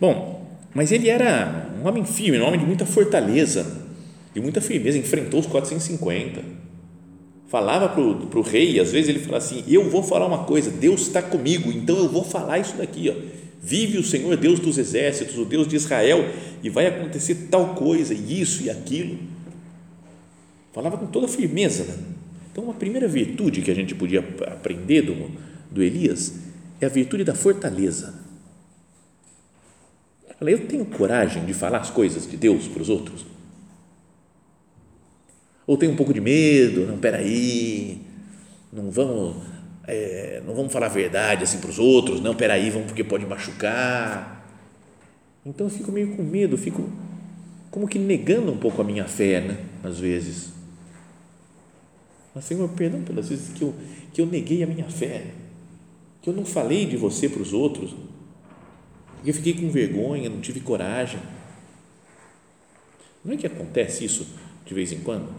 Bom, 0.00 0.46
mas 0.74 0.92
ele 0.92 1.08
era 1.08 1.70
um 1.82 1.88
homem 1.88 2.04
firme, 2.04 2.38
um 2.38 2.46
homem 2.46 2.60
de 2.60 2.66
muita 2.66 2.84
fortaleza, 2.84 3.66
de 4.34 4.40
muita 4.40 4.60
firmeza, 4.60 4.98
enfrentou 4.98 5.40
os 5.40 5.46
450. 5.46 6.42
Falava 7.48 7.88
para 7.88 8.38
o 8.38 8.42
rei, 8.42 8.78
às 8.80 8.92
vezes 8.92 9.08
ele 9.08 9.20
falava 9.20 9.38
assim: 9.38 9.64
Eu 9.66 9.88
vou 9.88 10.02
falar 10.02 10.26
uma 10.26 10.44
coisa, 10.44 10.70
Deus 10.70 11.02
está 11.02 11.22
comigo, 11.22 11.70
então 11.70 11.96
eu 11.96 12.08
vou 12.08 12.24
falar 12.24 12.58
isso 12.58 12.76
daqui. 12.76 13.08
Ó. 13.08 13.14
Vive 13.62 13.98
o 13.98 14.02
Senhor 14.02 14.36
Deus 14.36 14.60
dos 14.60 14.78
exércitos, 14.78 15.38
o 15.38 15.44
Deus 15.44 15.66
de 15.66 15.76
Israel, 15.76 16.28
e 16.62 16.68
vai 16.68 16.86
acontecer 16.86 17.48
tal 17.50 17.74
coisa, 17.74 18.12
e 18.12 18.40
isso 18.40 18.62
e 18.64 18.70
aquilo. 18.70 19.18
Falava 20.72 20.98
com 20.98 21.06
toda 21.06 21.26
firmeza. 21.26 21.84
Né? 21.84 21.94
Então, 22.52 22.70
a 22.70 22.74
primeira 22.74 23.08
virtude 23.08 23.62
que 23.62 23.70
a 23.70 23.74
gente 23.74 23.94
podia 23.94 24.20
aprender 24.20 25.02
do, 25.02 25.30
do 25.70 25.82
Elias 25.82 26.34
é 26.80 26.86
a 26.86 26.88
virtude 26.88 27.24
da 27.24 27.34
fortaleza. 27.34 28.14
Eu 30.40 30.66
tenho 30.66 30.84
coragem 30.84 31.44
de 31.44 31.54
falar 31.54 31.78
as 31.78 31.90
coisas 31.90 32.28
de 32.28 32.36
Deus 32.36 32.68
para 32.68 32.82
os 32.82 32.88
outros? 32.88 33.24
Ou 35.66 35.76
tenho 35.76 35.92
um 35.92 35.96
pouco 35.96 36.12
de 36.12 36.20
medo? 36.20 36.86
Não, 36.86 36.98
peraí, 36.98 38.00
não 38.72 38.90
vamos, 38.90 39.36
é, 39.86 40.42
não 40.46 40.54
vamos 40.54 40.72
falar 40.72 40.86
a 40.86 40.90
verdade 40.90 41.42
assim 41.42 41.58
para 41.58 41.70
os 41.70 41.78
outros, 41.78 42.20
não, 42.20 42.34
peraí, 42.34 42.70
vamos 42.70 42.88
porque 42.88 43.02
pode 43.02 43.24
machucar. 43.26 44.46
Então 45.44 45.66
eu 45.66 45.70
fico 45.70 45.90
meio 45.90 46.14
com 46.14 46.22
medo, 46.22 46.58
fico 46.58 46.88
como 47.70 47.88
que 47.88 47.98
negando 47.98 48.52
um 48.52 48.56
pouco 48.56 48.80
a 48.80 48.84
minha 48.84 49.04
fé, 49.06 49.40
né? 49.40 49.58
Às 49.82 49.98
vezes. 49.98 50.52
Mas, 52.34 52.44
Senhor, 52.44 52.68
perdão 52.70 53.02
pelas 53.02 53.28
vezes 53.28 53.52
que 53.54 53.62
eu, 53.62 53.74
que 54.12 54.20
eu 54.20 54.26
neguei 54.26 54.62
a 54.62 54.66
minha 54.66 54.88
fé, 54.88 55.24
que 56.26 56.30
eu 56.30 56.34
não 56.34 56.44
falei 56.44 56.84
de 56.84 56.96
você 56.96 57.28
para 57.28 57.40
os 57.40 57.52
outros, 57.52 57.94
porque 59.14 59.30
eu 59.30 59.34
fiquei 59.34 59.54
com 59.54 59.70
vergonha, 59.70 60.28
não 60.28 60.40
tive 60.40 60.58
coragem. 60.58 61.20
Não 63.24 63.32
é 63.32 63.36
que 63.36 63.46
acontece 63.46 64.04
isso 64.04 64.26
de 64.64 64.74
vez 64.74 64.90
em 64.90 64.98
quando? 65.02 65.32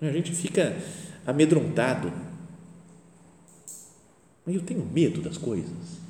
A 0.00 0.10
gente 0.10 0.32
fica 0.32 0.74
amedrontado. 1.26 2.10
Mas 4.46 4.54
eu 4.54 4.62
tenho 4.62 4.86
medo 4.86 5.20
das 5.20 5.36
coisas. 5.36 6.00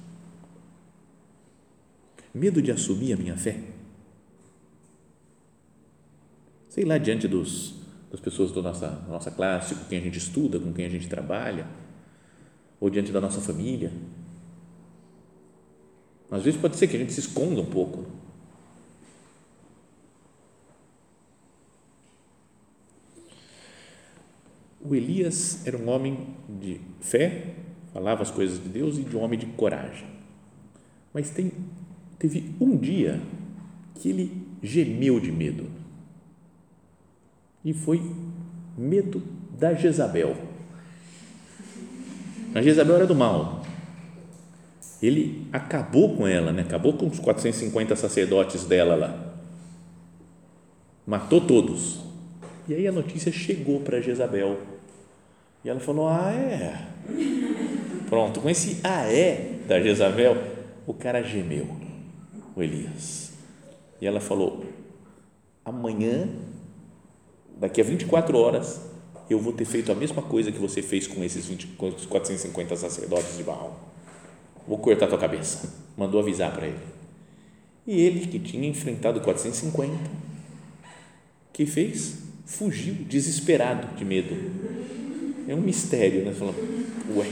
Medo 2.33 2.63
de 2.63 2.71
assumir 2.71 3.15
a 3.15 3.17
minha 3.17 3.37
fé. 3.37 3.61
Sei 6.71 6.85
lá, 6.85 6.97
diante 6.97 7.27
dos, 7.27 7.75
das 8.09 8.21
pessoas 8.21 8.53
da 8.53 8.63
nossa, 8.63 8.89
da 8.89 9.09
nossa 9.09 9.33
classe, 9.33 9.75
com 9.75 9.85
quem 9.87 9.99
a 9.99 10.03
gente 10.03 10.19
estuda, 10.19 10.61
com 10.61 10.73
quem 10.73 10.87
a 10.87 10.89
gente 10.89 11.09
trabalha, 11.09 11.67
ou 12.83 12.91
diante 12.91 13.13
da 13.13 13.21
nossa 13.21 13.41
família. 13.41 13.93
Às 16.29 16.43
vezes 16.43 16.61
pode 16.61 16.77
ser 16.77 16.89
que 16.89 16.97
a 16.97 16.99
gente 16.99 17.13
se 17.13 17.21
esconda 17.21 17.61
um 17.61 17.67
pouco 17.67 18.05
O 24.85 24.97
Elias 24.97 25.65
era 25.65 25.79
um 25.79 25.89
homem 25.89 26.27
de 26.61 26.81
fé, 27.01 27.55
falava 27.93 28.23
as 28.23 28.33
coisas 28.33 28.61
de 28.61 28.69
Deus 28.69 28.99
e 28.99 29.03
de 29.05 29.17
um 29.17 29.21
homem 29.21 29.39
de 29.39 29.47
coragem. 29.47 30.07
Mas 31.15 31.31
tem, 31.31 31.53
teve 32.19 32.53
um 32.61 32.77
dia 32.77 33.21
que 33.95 34.09
ele 34.09 34.43
gemeu 34.61 35.21
de 35.21 35.31
medo. 35.31 35.71
E 37.65 37.73
foi 37.73 38.03
medo 38.77 39.23
da 39.57 39.73
Jezabel. 39.73 40.52
A 42.55 42.61
Jezabel 42.61 42.97
era 42.97 43.07
do 43.07 43.15
mal. 43.15 43.63
Ele 45.03 45.49
acabou 45.53 46.17
com 46.17 46.27
ela, 46.27 46.53
né? 46.53 46.63
acabou 46.63 46.93
com 46.93 47.07
os 47.07 47.19
450 47.19 47.97
sacerdotes 47.97 48.65
dela 48.65 48.95
lá. 48.95 49.35
Matou 51.07 51.41
todos. 51.41 52.01
E 52.69 52.75
aí 52.75 52.87
a 52.87 52.93
notícia 52.93 53.33
chegou 53.33 53.81
para 53.81 54.01
Jezabel 54.01 54.59
e 55.65 55.69
ela 55.69 55.81
falou: 55.81 56.09
Ah, 56.09 56.33
é. 56.33 56.87
Pronto, 58.09 58.41
com 58.41 58.49
esse 58.49 58.81
ah, 58.85 59.11
é 59.11 59.59
da 59.67 59.81
Jezabel, 59.81 60.37
o 60.87 60.95
cara 60.95 61.23
gemeu, 61.23 61.67
o 62.55 62.63
Elias. 62.63 63.33
E 64.01 64.07
ela 64.07 64.21
falou: 64.21 64.65
Amanhã, 65.65 66.29
daqui 67.59 67.81
a 67.81 67.85
24 67.85 68.39
horas, 68.39 68.92
eu 69.33 69.39
vou 69.39 69.53
ter 69.53 69.65
feito 69.65 69.91
a 69.91 69.95
mesma 69.95 70.23
coisa 70.23 70.53
que 70.53 70.59
você 70.59 70.83
fez 70.83 71.07
com 71.07 71.23
esses 71.25 71.47
20, 71.47 71.67
com 71.79 71.89
os 71.89 72.07
450 72.07 72.77
sacerdotes 72.77 73.37
de 73.37 73.43
Baal. 73.43 73.91
Vou 74.67 74.79
cortar 74.79 75.07
tua 75.07 75.19
cabeça. 75.19 75.73
Mandou 75.97 76.21
avisar 76.21 76.53
para 76.53 76.67
ele. 76.67 76.79
E 77.87 78.01
ele, 78.01 78.27
que 78.27 78.39
tinha 78.39 78.69
enfrentado 78.69 79.21
450, 79.21 79.93
que 81.53 81.67
fez? 81.67 82.19
Fugiu, 82.47 82.95
desesperado 83.09 83.97
de 83.97 84.05
medo 84.05 84.35
é 85.49 85.55
um 85.55 85.61
mistério, 85.61 86.25
né? 86.25 86.33
Falando, 86.33 86.57
ué, 87.17 87.27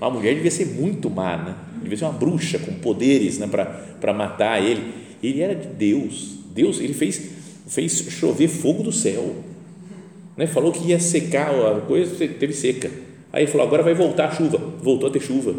a 0.00 0.10
mulher 0.10 0.34
devia 0.34 0.50
ser 0.50 0.66
muito 0.66 1.10
má, 1.10 1.36
né? 1.36 1.54
Devia 1.82 1.98
ser 1.98 2.04
uma 2.04 2.12
bruxa 2.12 2.58
com 2.58 2.72
poderes, 2.74 3.38
né? 3.38 3.46
Para 3.46 4.12
matar 4.12 4.62
ele. 4.62 4.92
Ele 5.22 5.40
era 5.40 5.54
de 5.54 5.68
Deus. 5.68 6.38
Deus, 6.54 6.80
ele 6.80 6.94
fez, 6.94 7.30
fez 7.66 7.92
chover 8.10 8.48
fogo 8.48 8.82
do 8.82 8.92
céu. 8.92 9.36
Né? 10.36 10.46
Falou 10.46 10.72
que 10.72 10.88
ia 10.88 11.00
secar 11.00 11.50
a 11.50 11.80
coisa, 11.80 12.14
teve 12.28 12.52
seca. 12.52 12.90
Aí 13.32 13.44
ele 13.44 13.50
falou, 13.50 13.66
agora 13.66 13.82
vai 13.82 13.94
voltar 13.94 14.28
a 14.28 14.30
chuva. 14.30 14.58
Voltou 14.82 15.08
a 15.08 15.12
ter 15.12 15.20
chuva. 15.20 15.54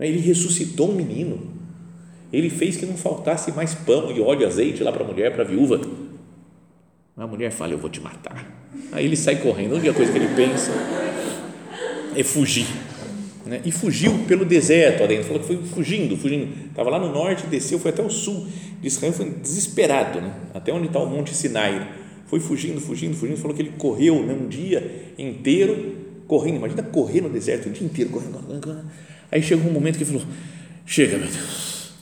Ele 0.00 0.18
ressuscitou 0.18 0.90
um 0.90 0.94
menino. 0.94 1.40
Ele 2.32 2.50
fez 2.50 2.76
que 2.76 2.86
não 2.86 2.96
faltasse 2.96 3.52
mais 3.52 3.74
pão 3.74 4.10
e 4.10 4.20
óleo 4.20 4.46
azeite 4.46 4.82
lá 4.82 4.92
para 4.92 5.02
a 5.02 5.06
mulher, 5.06 5.32
para 5.32 5.42
a 5.42 5.46
viúva. 5.46 5.80
A 7.16 7.26
mulher 7.26 7.50
fala, 7.50 7.72
eu 7.72 7.78
vou 7.78 7.90
te 7.90 8.00
matar 8.00 8.46
Aí 8.92 9.04
ele 9.04 9.16
sai 9.16 9.36
correndo. 9.36 9.72
A 9.72 9.78
única 9.78 9.92
coisa 9.92 10.12
que 10.12 10.18
ele 10.18 10.34
pensa 10.34 10.70
é 12.14 12.22
fugir. 12.22 12.66
Né? 13.44 13.60
E 13.64 13.72
fugiu 13.72 14.24
pelo 14.26 14.44
deserto 14.44 15.02
adentro. 15.02 15.24
Falou 15.24 15.40
que 15.40 15.46
foi 15.46 15.56
fugindo, 15.56 16.16
fugindo. 16.16 16.66
Estava 16.66 16.90
lá 16.90 16.98
no 16.98 17.12
norte, 17.12 17.46
desceu, 17.46 17.78
foi 17.78 17.90
até 17.90 18.02
o 18.02 18.10
sul 18.10 18.46
de 18.80 18.86
Israel, 18.86 19.12
foi 19.12 19.30
desesperado, 19.30 20.20
né? 20.20 20.32
até 20.54 20.72
onde 20.72 20.86
está 20.86 20.98
o 20.98 21.06
Monte 21.06 21.34
Sinai. 21.34 21.88
Foi 22.28 22.38
fugindo, 22.38 22.80
fugindo, 22.80 23.16
fugindo. 23.16 23.38
Falou 23.38 23.56
que 23.56 23.62
ele 23.62 23.72
correu 23.76 24.22
né, 24.22 24.34
um 24.34 24.46
dia 24.46 25.12
inteiro 25.18 25.96
correndo. 26.26 26.56
Imagina 26.56 26.82
correr 26.82 27.22
no 27.22 27.30
deserto 27.30 27.68
o 27.68 27.72
dia 27.72 27.84
inteiro, 27.84 28.10
correndo. 28.10 28.38
correndo. 28.60 28.84
Aí 29.32 29.42
chegou 29.42 29.68
um 29.68 29.72
momento 29.72 29.96
que 29.96 30.04
ele 30.04 30.12
falou: 30.12 30.26
Chega, 30.86 31.18
meu 31.18 31.26
Deus, 31.26 31.92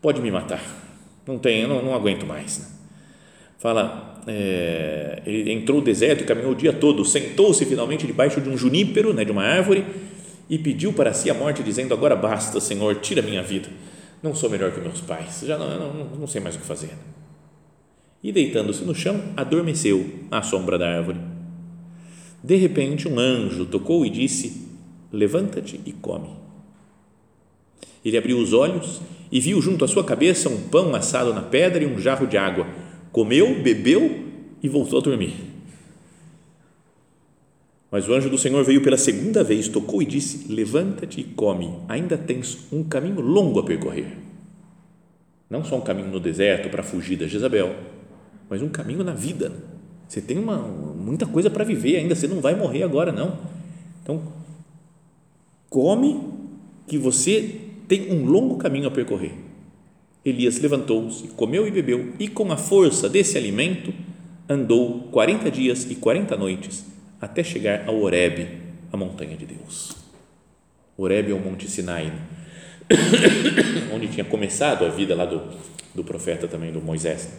pode 0.00 0.20
me 0.22 0.30
matar. 0.30 0.62
Não 1.26 1.38
tenho, 1.38 1.68
não, 1.68 1.82
não 1.82 1.94
aguento 1.94 2.24
mais. 2.24 2.58
Né? 2.58 2.66
Fala, 3.58 4.22
é, 4.26 5.22
ele 5.24 5.52
entrou 5.52 5.78
no 5.78 5.84
deserto 5.84 6.22
e 6.22 6.24
caminhou 6.24 6.52
o 6.52 6.54
dia 6.54 6.72
todo, 6.72 7.04
sentou-se 7.04 7.64
finalmente 7.64 8.06
debaixo 8.06 8.40
de 8.40 8.48
um 8.48 8.56
junípero, 8.56 9.12
né, 9.12 9.24
de 9.24 9.30
uma 9.30 9.44
árvore, 9.44 9.84
e 10.50 10.58
pediu 10.58 10.92
para 10.92 11.12
si 11.12 11.30
a 11.30 11.34
morte, 11.34 11.62
dizendo: 11.62 11.92
Agora 11.92 12.16
basta, 12.16 12.60
Senhor, 12.60 12.96
tira 12.96 13.22
minha 13.22 13.42
vida. 13.42 13.68
Não 14.22 14.34
sou 14.34 14.48
melhor 14.48 14.70
que 14.70 14.80
meus 14.80 15.00
pais, 15.00 15.42
já 15.44 15.58
não, 15.58 15.78
não, 15.78 16.04
não 16.20 16.26
sei 16.26 16.40
mais 16.40 16.54
o 16.54 16.58
que 16.58 16.66
fazer. 16.66 16.90
E 18.22 18.30
deitando-se 18.30 18.84
no 18.84 18.94
chão, 18.94 19.20
adormeceu 19.36 20.08
à 20.30 20.42
sombra 20.42 20.78
da 20.78 20.88
árvore. 20.88 21.18
De 22.42 22.56
repente, 22.56 23.08
um 23.08 23.18
anjo 23.18 23.66
tocou 23.66 24.06
e 24.06 24.10
disse: 24.10 24.68
Levanta-te 25.12 25.80
e 25.84 25.92
come. 25.92 26.28
Ele 28.04 28.16
abriu 28.16 28.38
os 28.38 28.52
olhos 28.52 29.00
e 29.30 29.40
viu 29.40 29.60
junto 29.60 29.84
à 29.84 29.88
sua 29.88 30.04
cabeça 30.04 30.48
um 30.48 30.68
pão 30.68 30.94
assado 30.94 31.32
na 31.32 31.42
pedra 31.42 31.82
e 31.82 31.86
um 31.86 31.98
jarro 31.98 32.26
de 32.26 32.36
água 32.36 32.66
comeu, 33.12 33.62
bebeu 33.62 34.24
e 34.62 34.68
voltou 34.68 34.98
a 34.98 35.02
dormir. 35.02 35.34
Mas 37.90 38.08
o 38.08 38.14
anjo 38.14 38.30
do 38.30 38.38
Senhor 38.38 38.64
veio 38.64 38.82
pela 38.82 38.96
segunda 38.96 39.44
vez, 39.44 39.68
tocou 39.68 40.00
e 40.00 40.06
disse: 40.06 40.50
Levanta-te 40.50 41.20
e 41.20 41.24
come, 41.24 41.74
ainda 41.88 42.16
tens 42.16 42.66
um 42.72 42.82
caminho 42.82 43.20
longo 43.20 43.60
a 43.60 43.64
percorrer. 43.64 44.16
Não 45.50 45.62
só 45.62 45.76
um 45.76 45.82
caminho 45.82 46.08
no 46.08 46.18
deserto 46.18 46.70
para 46.70 46.82
fugir 46.82 47.16
da 47.16 47.26
Jezabel, 47.26 47.76
mas 48.52 48.60
um 48.60 48.68
caminho 48.68 49.02
na 49.02 49.14
vida. 49.14 49.50
Você 50.06 50.20
tem 50.20 50.38
uma, 50.38 50.58
muita 50.58 51.24
coisa 51.24 51.48
para 51.48 51.64
viver 51.64 51.96
ainda, 51.96 52.14
você 52.14 52.28
não 52.28 52.38
vai 52.38 52.54
morrer 52.54 52.82
agora, 52.82 53.10
não. 53.10 53.38
Então, 54.02 54.22
come 55.70 56.20
que 56.86 56.98
você 56.98 57.60
tem 57.88 58.12
um 58.12 58.26
longo 58.26 58.58
caminho 58.58 58.88
a 58.88 58.90
percorrer. 58.90 59.32
Elias 60.22 60.60
levantou-se, 60.60 61.28
comeu 61.28 61.66
e 61.66 61.70
bebeu, 61.70 62.12
e 62.18 62.28
com 62.28 62.52
a 62.52 62.58
força 62.58 63.08
desse 63.08 63.38
alimento 63.38 63.90
andou 64.46 65.04
quarenta 65.04 65.50
dias 65.50 65.90
e 65.90 65.94
quarenta 65.94 66.36
noites 66.36 66.84
até 67.18 67.42
chegar 67.42 67.88
ao 67.88 68.02
Horebe, 68.02 68.48
a 68.92 68.98
montanha 68.98 69.34
de 69.34 69.46
Deus. 69.46 69.96
Horebe 70.94 71.32
é 71.32 71.34
o 71.34 71.40
Monte 71.40 71.70
Sinai, 71.70 72.12
onde 73.94 74.08
tinha 74.08 74.26
começado 74.26 74.84
a 74.84 74.90
vida 74.90 75.14
lá 75.14 75.24
do, 75.24 75.40
do 75.94 76.04
profeta 76.04 76.46
também, 76.46 76.70
do 76.70 76.82
Moisés. 76.82 77.30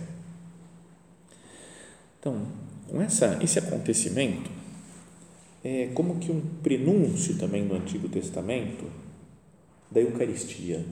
Então, 2.24 2.42
com 2.88 3.01
essa, 3.01 3.38
esse 3.44 3.60
acontecimento, 3.60 4.50
é 5.62 5.89
como 5.94 6.20
que 6.20 6.32
um 6.32 6.39
prenúncio 6.63 7.38
também 7.38 7.65
no 7.65 7.75
Antigo 7.75 8.08
Testamento 8.08 8.89
da 9.92 10.00
Eucaristia. 10.00 10.86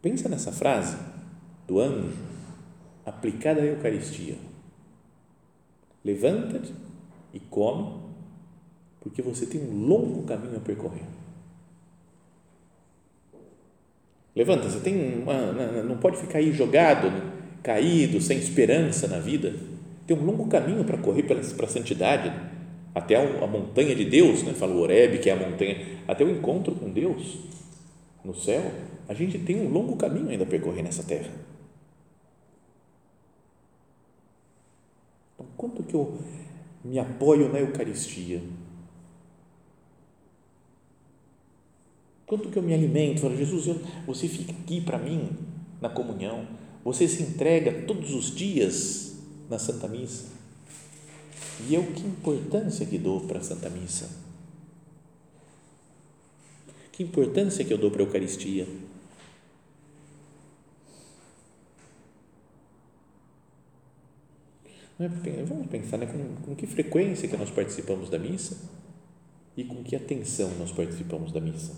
Pensa 0.00 0.30
nessa 0.30 0.50
frase 0.50 0.96
do 1.68 1.78
anjo 1.78 2.16
aplicada 3.04 3.60
à 3.60 3.66
Eucaristia. 3.66 4.38
Levanta-te 6.02 6.72
e 7.34 7.38
come, 7.38 8.00
porque 8.98 9.20
você 9.20 9.44
tem 9.44 9.60
um 9.60 9.84
longo 9.84 10.22
caminho 10.22 10.56
a 10.56 10.60
percorrer. 10.60 11.04
Levanta, 14.34 14.70
você 14.70 14.80
tem 14.80 15.22
uma, 15.22 15.52
não 15.82 15.98
pode 15.98 16.16
ficar 16.16 16.38
aí 16.38 16.50
jogado, 16.50 17.41
caído, 17.62 18.20
sem 18.20 18.38
esperança 18.38 19.06
na 19.06 19.18
vida. 19.18 19.54
Tem 20.06 20.16
um 20.16 20.24
longo 20.24 20.46
caminho 20.48 20.84
para 20.84 20.98
correr 20.98 21.22
para 21.22 21.38
a 21.38 21.68
santidade, 21.68 22.32
até 22.94 23.16
a 23.16 23.46
montanha 23.46 23.94
de 23.94 24.04
Deus, 24.04 24.42
né? 24.42 24.52
fala 24.52 24.74
o 24.74 24.80
Oreb, 24.80 25.18
que 25.18 25.30
é 25.30 25.32
a 25.32 25.36
montanha, 25.36 26.00
até 26.06 26.24
o 26.24 26.30
encontro 26.30 26.74
com 26.74 26.90
Deus 26.90 27.38
no 28.24 28.34
céu. 28.34 28.62
A 29.08 29.14
gente 29.14 29.38
tem 29.38 29.56
um 29.56 29.68
longo 29.68 29.96
caminho 29.96 30.28
ainda 30.28 30.44
a 30.44 30.46
percorrer 30.46 30.82
nessa 30.82 31.02
terra. 31.02 31.30
Então, 35.34 35.46
quanto 35.56 35.82
que 35.82 35.94
eu 35.94 36.18
me 36.84 36.98
apoio 36.98 37.50
na 37.50 37.60
Eucaristia? 37.60 38.42
Quanto 42.26 42.48
que 42.48 42.58
eu 42.58 42.62
me 42.62 42.72
alimento? 42.72 43.20
Falo, 43.20 43.36
Jesus, 43.36 43.66
eu, 43.66 43.80
você 44.06 44.26
fica 44.26 44.52
aqui 44.52 44.80
para 44.80 44.98
mim 44.98 45.30
na 45.80 45.88
comunhão. 45.90 46.46
Você 46.84 47.06
se 47.06 47.22
entrega 47.22 47.86
todos 47.86 48.12
os 48.12 48.34
dias 48.34 49.14
na 49.48 49.58
Santa 49.58 49.86
Missa. 49.86 50.26
E 51.68 51.74
eu 51.74 51.84
que 51.92 52.02
importância 52.02 52.84
que 52.84 52.98
dou 52.98 53.20
para 53.20 53.38
a 53.38 53.42
Santa 53.42 53.70
Missa? 53.70 54.10
Que 56.90 57.02
importância 57.02 57.64
que 57.64 57.72
eu 57.72 57.78
dou 57.78 57.90
para 57.90 58.02
a 58.02 58.04
Eucaristia? 58.04 58.66
É, 64.98 65.08
vamos 65.44 65.66
pensar 65.68 65.98
né, 65.98 66.06
com, 66.06 66.46
com 66.46 66.54
que 66.54 66.66
frequência 66.66 67.26
que 67.28 67.36
nós 67.36 67.50
participamos 67.50 68.08
da 68.08 68.18
missa 68.18 68.56
e 69.56 69.64
com 69.64 69.82
que 69.82 69.96
atenção 69.96 70.50
nós 70.58 70.70
participamos 70.70 71.32
da 71.32 71.40
missa. 71.40 71.72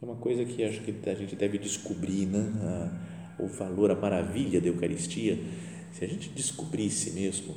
É 0.00 0.04
uma 0.04 0.16
coisa 0.16 0.44
que 0.44 0.62
acho 0.64 0.80
que 0.82 0.94
a 1.08 1.14
gente 1.14 1.34
deve 1.34 1.58
descobrir, 1.58 2.26
né? 2.26 2.52
A, 2.62 3.42
o 3.42 3.46
valor, 3.46 3.90
a 3.90 3.94
maravilha 3.94 4.60
da 4.60 4.68
Eucaristia. 4.68 5.38
Se 5.92 6.04
a 6.04 6.08
gente 6.08 6.28
descobrisse 6.30 7.12
mesmo, 7.12 7.54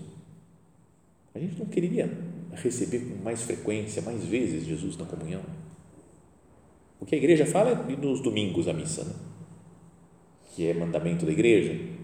a 1.33 1.39
gente 1.39 1.57
não 1.57 1.65
queria 1.65 2.11
receber 2.53 2.99
com 2.99 3.23
mais 3.23 3.43
frequência, 3.43 4.01
mais 4.01 4.23
vezes 4.25 4.65
Jesus 4.65 4.97
na 4.97 5.05
comunhão. 5.05 5.41
O 6.99 7.05
que 7.05 7.15
a 7.15 7.17
igreja 7.17 7.45
fala 7.45 7.71
é 7.71 7.95
nos 7.95 8.21
domingos 8.21 8.67
a 8.67 8.73
missa, 8.73 9.03
né? 9.03 9.15
que 10.55 10.67
é 10.67 10.73
mandamento 10.73 11.25
da 11.25 11.31
igreja 11.31 12.01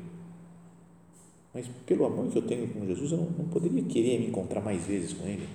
mas 1.58 1.68
pelo 1.88 2.06
amor 2.06 2.30
que 2.30 2.38
eu 2.38 2.44
tenho 2.44 2.68
com 2.68 2.86
Jesus, 2.86 3.12
eu 3.12 3.18
não, 3.18 3.32
não 3.32 3.46
poderia 3.46 3.82
querer 3.82 4.20
me 4.20 4.28
encontrar 4.28 4.62
mais 4.62 4.86
vezes 4.86 5.12
com 5.12 5.28
Ele. 5.28 5.50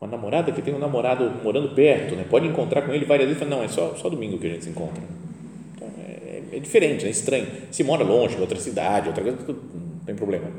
Uma 0.00 0.10
namorada 0.10 0.52
que 0.52 0.60
tem 0.60 0.74
um 0.74 0.78
namorado 0.78 1.30
morando 1.42 1.74
perto, 1.74 2.14
né? 2.14 2.24
pode 2.28 2.46
encontrar 2.46 2.82
com 2.82 2.92
ele 2.92 3.04
várias 3.06 3.28
vezes, 3.28 3.42
fala, 3.42 3.56
não, 3.56 3.62
é 3.62 3.68
só, 3.68 3.94
só 3.94 4.08
domingo 4.08 4.38
que 4.38 4.46
a 4.46 4.50
gente 4.50 4.64
se 4.64 4.70
encontra. 4.70 5.02
Então, 5.74 5.88
é, 5.98 6.42
é 6.52 6.58
diferente, 6.58 7.06
é 7.06 7.10
estranho. 7.10 7.46
Se 7.70 7.82
mora 7.82 8.04
longe, 8.04 8.36
em 8.36 8.40
outra 8.40 8.58
cidade, 8.60 9.08
outra 9.08 9.22
coisa, 9.22 9.38
não 9.48 10.04
tem 10.04 10.14
problema. 10.14 10.50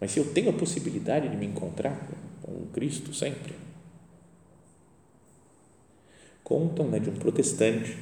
Mas 0.00 0.10
se 0.10 0.18
eu 0.18 0.24
tenho 0.32 0.50
a 0.50 0.52
possibilidade 0.52 1.28
de 1.28 1.36
me 1.36 1.46
encontrar 1.46 1.96
com 2.42 2.66
Cristo 2.72 3.12
sempre. 3.12 3.52
Contam 6.42 6.86
né, 6.86 6.98
de 6.98 7.10
um 7.10 7.14
protestante 7.14 7.96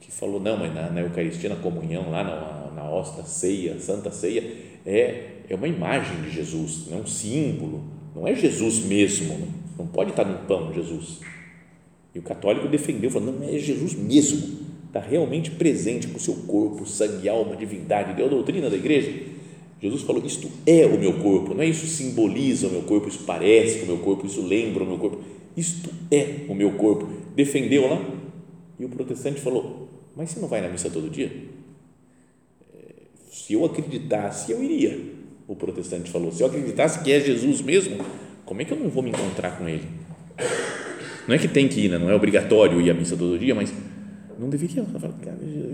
que 0.00 0.10
falou, 0.10 0.40
não, 0.40 0.56
mas 0.56 0.74
na, 0.74 0.90
na 0.90 1.00
Eucaristia, 1.00 1.50
na 1.50 1.56
comunhão, 1.56 2.10
lá 2.10 2.24
na, 2.24 2.70
na 2.74 2.90
hóstia, 2.90 3.24
ceia, 3.24 3.78
santa 3.78 4.10
ceia, 4.10 4.40
é, 4.86 5.32
é 5.48 5.54
uma 5.54 5.68
imagem 5.68 6.22
de 6.22 6.30
Jesus, 6.30 6.86
é 6.90 6.94
um 6.94 7.06
símbolo, 7.06 7.84
não 8.18 8.26
é 8.26 8.34
Jesus 8.34 8.80
mesmo, 8.80 9.28
não, 9.28 9.48
não 9.78 9.86
pode 9.86 10.10
estar 10.10 10.24
no 10.24 10.38
pão 10.46 10.72
Jesus. 10.74 11.20
E 12.12 12.18
o 12.18 12.22
católico 12.22 12.66
defendeu, 12.66 13.10
falou, 13.10 13.32
não 13.32 13.48
é 13.48 13.56
Jesus 13.58 13.94
mesmo, 13.94 14.58
está 14.86 14.98
realmente 14.98 15.52
presente 15.52 16.08
com 16.08 16.16
o 16.16 16.20
seu 16.20 16.34
corpo, 16.34 16.84
sangue, 16.84 17.28
alma, 17.28 17.54
divindade, 17.54 18.14
deu 18.14 18.26
a 18.26 18.28
doutrina 18.28 18.68
da 18.68 18.76
igreja. 18.76 19.12
Jesus 19.80 20.02
falou, 20.02 20.26
isto 20.26 20.50
é 20.66 20.84
o 20.84 20.98
meu 20.98 21.20
corpo, 21.20 21.54
não 21.54 21.62
é 21.62 21.66
isso 21.66 21.86
simboliza 21.86 22.66
o 22.66 22.70
meu 22.70 22.82
corpo, 22.82 23.08
isso 23.08 23.22
parece 23.24 23.78
com 23.78 23.84
o 23.84 23.88
meu 23.88 23.98
corpo, 23.98 24.26
isso 24.26 24.42
lembra 24.42 24.82
o 24.82 24.86
meu 24.86 24.98
corpo, 24.98 25.18
isto 25.56 25.88
é 26.10 26.44
o 26.48 26.54
meu 26.54 26.72
corpo. 26.72 27.08
Defendeu 27.36 27.88
lá, 27.88 28.04
e 28.80 28.84
o 28.84 28.88
protestante 28.88 29.40
falou, 29.40 29.88
mas 30.16 30.30
você 30.30 30.40
não 30.40 30.48
vai 30.48 30.60
na 30.60 30.68
missa 30.68 30.90
todo 30.90 31.08
dia? 31.08 31.30
Se 33.30 33.52
eu 33.52 33.64
acreditasse, 33.64 34.50
eu 34.50 34.64
iria. 34.64 35.17
O 35.48 35.56
protestante 35.56 36.10
falou: 36.10 36.30
se 36.30 36.42
eu 36.42 36.46
acreditasse 36.46 37.02
que 37.02 37.10
é 37.10 37.18
Jesus 37.18 37.62
mesmo, 37.62 38.04
como 38.44 38.60
é 38.60 38.66
que 38.66 38.72
eu 38.72 38.78
não 38.78 38.90
vou 38.90 39.02
me 39.02 39.08
encontrar 39.08 39.56
com 39.56 39.66
ele? 39.66 39.88
Não 41.26 41.34
é 41.34 41.38
que 41.38 41.48
tem 41.48 41.66
que 41.66 41.86
ir, 41.86 41.88
né? 41.88 41.98
não 41.98 42.10
é 42.10 42.14
obrigatório 42.14 42.80
ir 42.80 42.90
à 42.90 42.94
missa 42.94 43.16
todo 43.16 43.38
dia, 43.38 43.54
mas 43.54 43.72
não 44.38 44.48
deveria. 44.48 44.84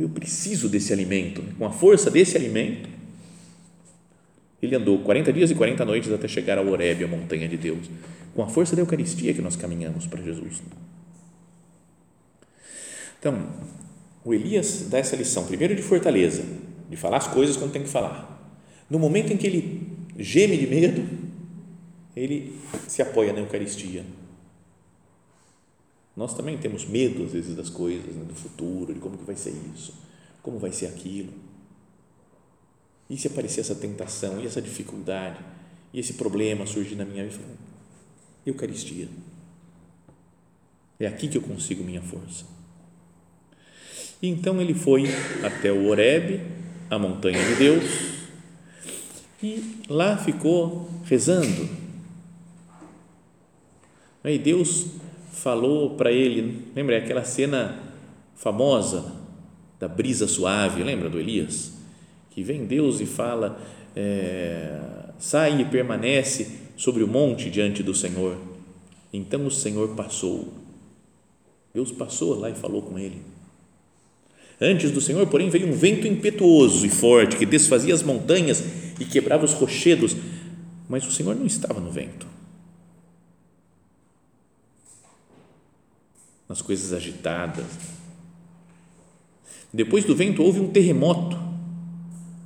Eu 0.01 0.09
preciso 0.09 0.69
desse 0.69 0.93
alimento. 0.93 1.43
Com 1.59 1.67
a 1.67 1.71
força 1.71 2.11
desse 2.11 2.37
alimento, 2.37 2.89
ele 4.63 4.75
andou 4.77 4.99
40 5.01 5.33
dias 5.33 5.51
e 5.51 5.55
40 5.55 5.85
noites 5.85 6.11
até 6.13 6.27
chegar 6.27 6.57
ao 6.57 6.67
Horebe, 6.67 7.05
a 7.05 7.09
montanha 7.09 7.49
de 7.49 7.57
Deus. 7.57 7.91
Com 8.35 8.43
a 8.43 8.49
força 8.49 8.75
da 8.75 8.83
Eucaristia 8.83 9.35
que 9.35 9.43
nós 9.43 9.55
caminhamos 9.55 10.07
para 10.07 10.23
Jesus. 10.23 10.63
Então, 13.19 13.49
o 14.25 14.33
Elias 14.33 14.87
dá 14.89 14.99
essa 14.99 15.17
lição, 15.17 15.47
primeiro 15.47 15.75
de 15.75 15.83
fortaleza, 15.83 16.45
de 16.91 16.97
falar 16.97 17.19
as 17.19 17.27
coisas 17.27 17.57
quando 17.57 17.73
tem 17.73 17.83
que 17.83 17.89
falar. 17.89 18.34
No 18.89 18.99
momento 18.99 19.33
em 19.33 19.37
que 19.37 19.47
ele 19.47 19.95
geme 20.19 20.57
de 20.57 20.67
medo, 20.67 21.09
ele 22.15 22.59
se 22.87 23.03
apoia 23.03 23.33
na 23.33 23.41
Eucaristia. 23.41 24.05
Nós 26.17 26.35
também 26.35 26.57
temos 26.59 26.85
medo, 26.85 27.25
às 27.25 27.33
vezes, 27.33 27.57
das 27.57 27.69
coisas, 27.69 28.15
né, 28.15 28.25
do 28.25 28.35
futuro, 28.35 28.95
de 28.95 29.01
como 29.01 29.19
que 29.19 29.25
vai 29.25 29.35
ser 29.35 29.53
isso, 29.75 29.95
como 30.43 30.59
vai 30.59 30.71
ser 30.71 30.87
aquilo. 30.87 31.33
E 33.11 33.17
se 33.17 33.27
aparecer 33.27 33.61
essa 33.61 33.75
tentação, 33.75 34.41
e 34.41 34.47
essa 34.47 34.63
dificuldade, 34.63 35.41
e 35.93 35.99
esse 35.99 36.15
problema 36.15 36.67
surgir 36.67 36.95
na 36.95 37.05
minha 37.05 37.27
vida? 37.27 37.43
Eucaristia. 38.47 39.09
É 41.01 41.07
aqui 41.07 41.27
que 41.27 41.37
eu 41.37 41.43
consigo 41.43 41.83
minha 41.83 42.03
força. 42.03 42.45
Então 44.23 44.61
ele 44.61 44.75
foi 44.75 45.05
até 45.45 45.73
o 45.73 45.89
Horebe, 45.89 46.41
a 46.89 46.99
montanha 46.99 47.43
de 47.45 47.57
Deus 47.57 48.14
e 49.45 49.63
lá 49.91 50.17
ficou 50.17 50.89
rezando. 51.05 51.69
E 54.25 54.39
Deus 54.39 54.87
falou 55.33 55.91
para 55.97 56.11
ele, 56.11 56.69
lembra 56.75 56.97
aquela 56.97 57.25
cena 57.25 57.79
famosa 58.35 59.13
da 59.79 59.87
brisa 59.87 60.27
suave, 60.27 60.83
lembra 60.83 61.11
do 61.11 61.21
Elias? 61.21 61.75
Que 62.31 62.43
vem 62.43 62.65
Deus 62.65 63.01
e 63.01 63.07
fala, 63.07 63.61
é, 63.95 64.81
sai 65.19 65.61
e 65.61 65.65
permanece 65.67 66.61
sobre 66.75 67.03
o 67.03 67.07
monte 67.09 67.51
diante 67.51 67.83
do 67.83 67.95
Senhor. 67.95 68.39
Então 69.13 69.47
o 69.47 69.51
Senhor 69.51 69.95
passou. 69.95 70.55
Deus 71.75 71.93
passou 71.93 72.39
lá 72.41 72.49
e 72.49 72.55
falou 72.55 72.81
com 72.81 72.99
ele. 72.99 73.21
Antes 74.59 74.91
do 74.91 75.03
Senhor, 75.03 75.27
porém, 75.27 75.51
veio 75.51 75.69
um 75.69 75.73
vento 75.73 76.07
impetuoso 76.07 76.87
e 76.87 76.89
forte 76.89 77.37
que 77.37 77.45
desfazia 77.45 77.93
as 77.93 78.03
montanhas 78.03 78.84
e 78.99 79.05
quebrava 79.05 79.45
os 79.45 79.53
rochedos, 79.53 80.17
mas 80.89 81.07
o 81.07 81.13
Senhor 81.13 81.35
não 81.35 81.47
estava 81.47 81.81
no 81.81 81.91
vento. 81.91 82.27
Nas 86.49 86.61
coisas 86.63 86.93
agitadas. 86.93 87.67
Depois 89.73 90.05
do 90.05 90.15
vento 90.15 90.43
houve 90.43 90.61
um 90.61 90.71
terremoto, 90.71 91.39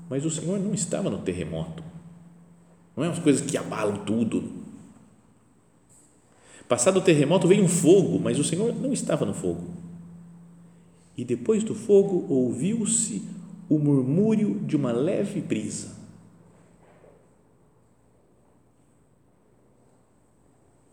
mas 0.08 0.24
o 0.24 0.30
Senhor 0.30 0.58
não 0.58 0.72
estava 0.72 1.10
no 1.10 1.18
terremoto. 1.18 1.82
Não 2.96 3.04
é 3.04 3.08
umas 3.08 3.18
coisas 3.18 3.48
que 3.48 3.56
abalam 3.56 4.04
tudo. 4.04 4.52
Passado 6.68 6.98
o 6.98 7.02
terremoto 7.02 7.48
veio 7.48 7.64
um 7.64 7.68
fogo, 7.68 8.18
mas 8.18 8.38
o 8.38 8.44
Senhor 8.44 8.74
não 8.74 8.92
estava 8.92 9.26
no 9.26 9.34
fogo 9.34 9.88
e 11.18 11.24
depois 11.24 11.64
do 11.64 11.74
fogo 11.74 12.24
ouviu-se 12.32 13.22
o 13.68 13.76
murmúrio 13.76 14.60
de 14.60 14.76
uma 14.76 14.92
leve 14.92 15.40
brisa. 15.40 15.97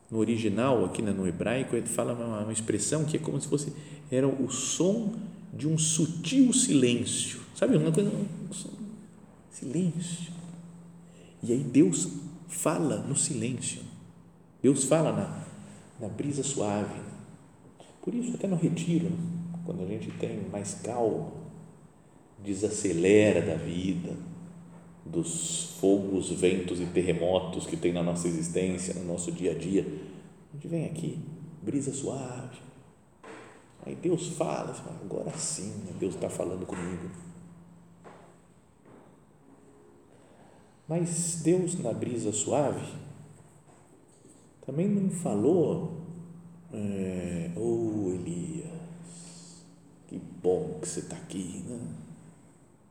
No 0.09 0.19
original, 0.19 0.85
aqui 0.85 1.01
né, 1.01 1.11
no 1.11 1.27
hebraico, 1.27 1.75
ele 1.75 1.87
fala 1.87 2.13
uma, 2.13 2.41
uma 2.41 2.53
expressão 2.53 3.05
que 3.05 3.17
é 3.17 3.19
como 3.19 3.39
se 3.39 3.47
fosse 3.47 3.73
era 4.11 4.27
o 4.27 4.49
som 4.49 5.13
de 5.53 5.67
um 5.67 5.77
sutil 5.77 6.53
silêncio, 6.53 7.41
sabe? 7.55 7.77
Uma 7.77 7.91
coisa, 7.91 8.09
um 8.09 8.53
som, 8.53 8.69
silêncio. 9.49 10.33
E 11.41 11.51
aí 11.51 11.63
Deus 11.63 12.09
fala 12.47 12.97
no 12.97 13.15
silêncio. 13.15 13.81
Deus 14.61 14.83
fala 14.83 15.11
na, 15.11 15.45
na 15.99 16.07
brisa 16.07 16.43
suave. 16.43 16.99
Por 18.01 18.13
isso, 18.13 18.35
até 18.35 18.47
no 18.47 18.55
retiro, 18.55 19.11
quando 19.65 19.83
a 19.83 19.87
gente 19.87 20.11
tem 20.11 20.41
mais 20.51 20.75
calma, 20.83 21.31
desacelera 22.43 23.41
da 23.41 23.55
vida, 23.55 24.15
dos 25.05 25.77
fogos, 25.79 26.31
ventos 26.31 26.81
e 26.81 26.85
terremotos 26.87 27.67
que 27.67 27.77
tem 27.77 27.93
na 27.93 28.01
nossa 28.01 28.27
existência, 28.27 28.93
no 28.95 29.05
nosso 29.05 29.31
dia 29.31 29.51
a 29.51 29.53
dia. 29.53 29.83
A 29.83 30.55
gente 30.55 30.67
vem 30.67 30.85
aqui, 30.85 31.19
brisa 31.61 31.93
suave. 31.93 32.57
Aí 33.85 33.95
Deus 33.95 34.29
fala, 34.29 34.75
agora 35.03 35.31
sim, 35.37 35.71
Deus 35.99 36.15
está 36.15 36.27
falando 36.27 36.65
comigo. 36.65 37.11
Mas 40.87 41.41
Deus, 41.43 41.77
na 41.79 41.93
brisa 41.93 42.31
suave, 42.31 42.85
também 44.65 44.87
não 44.87 45.09
falou, 45.09 46.01
é, 46.73 47.51
oh 47.55 48.11
Elias, 48.13 49.63
que 50.07 50.19
bom 50.41 50.79
que 50.81 50.87
você 50.87 51.01
está 51.01 51.15
aqui, 51.15 51.63
né? 51.67 51.79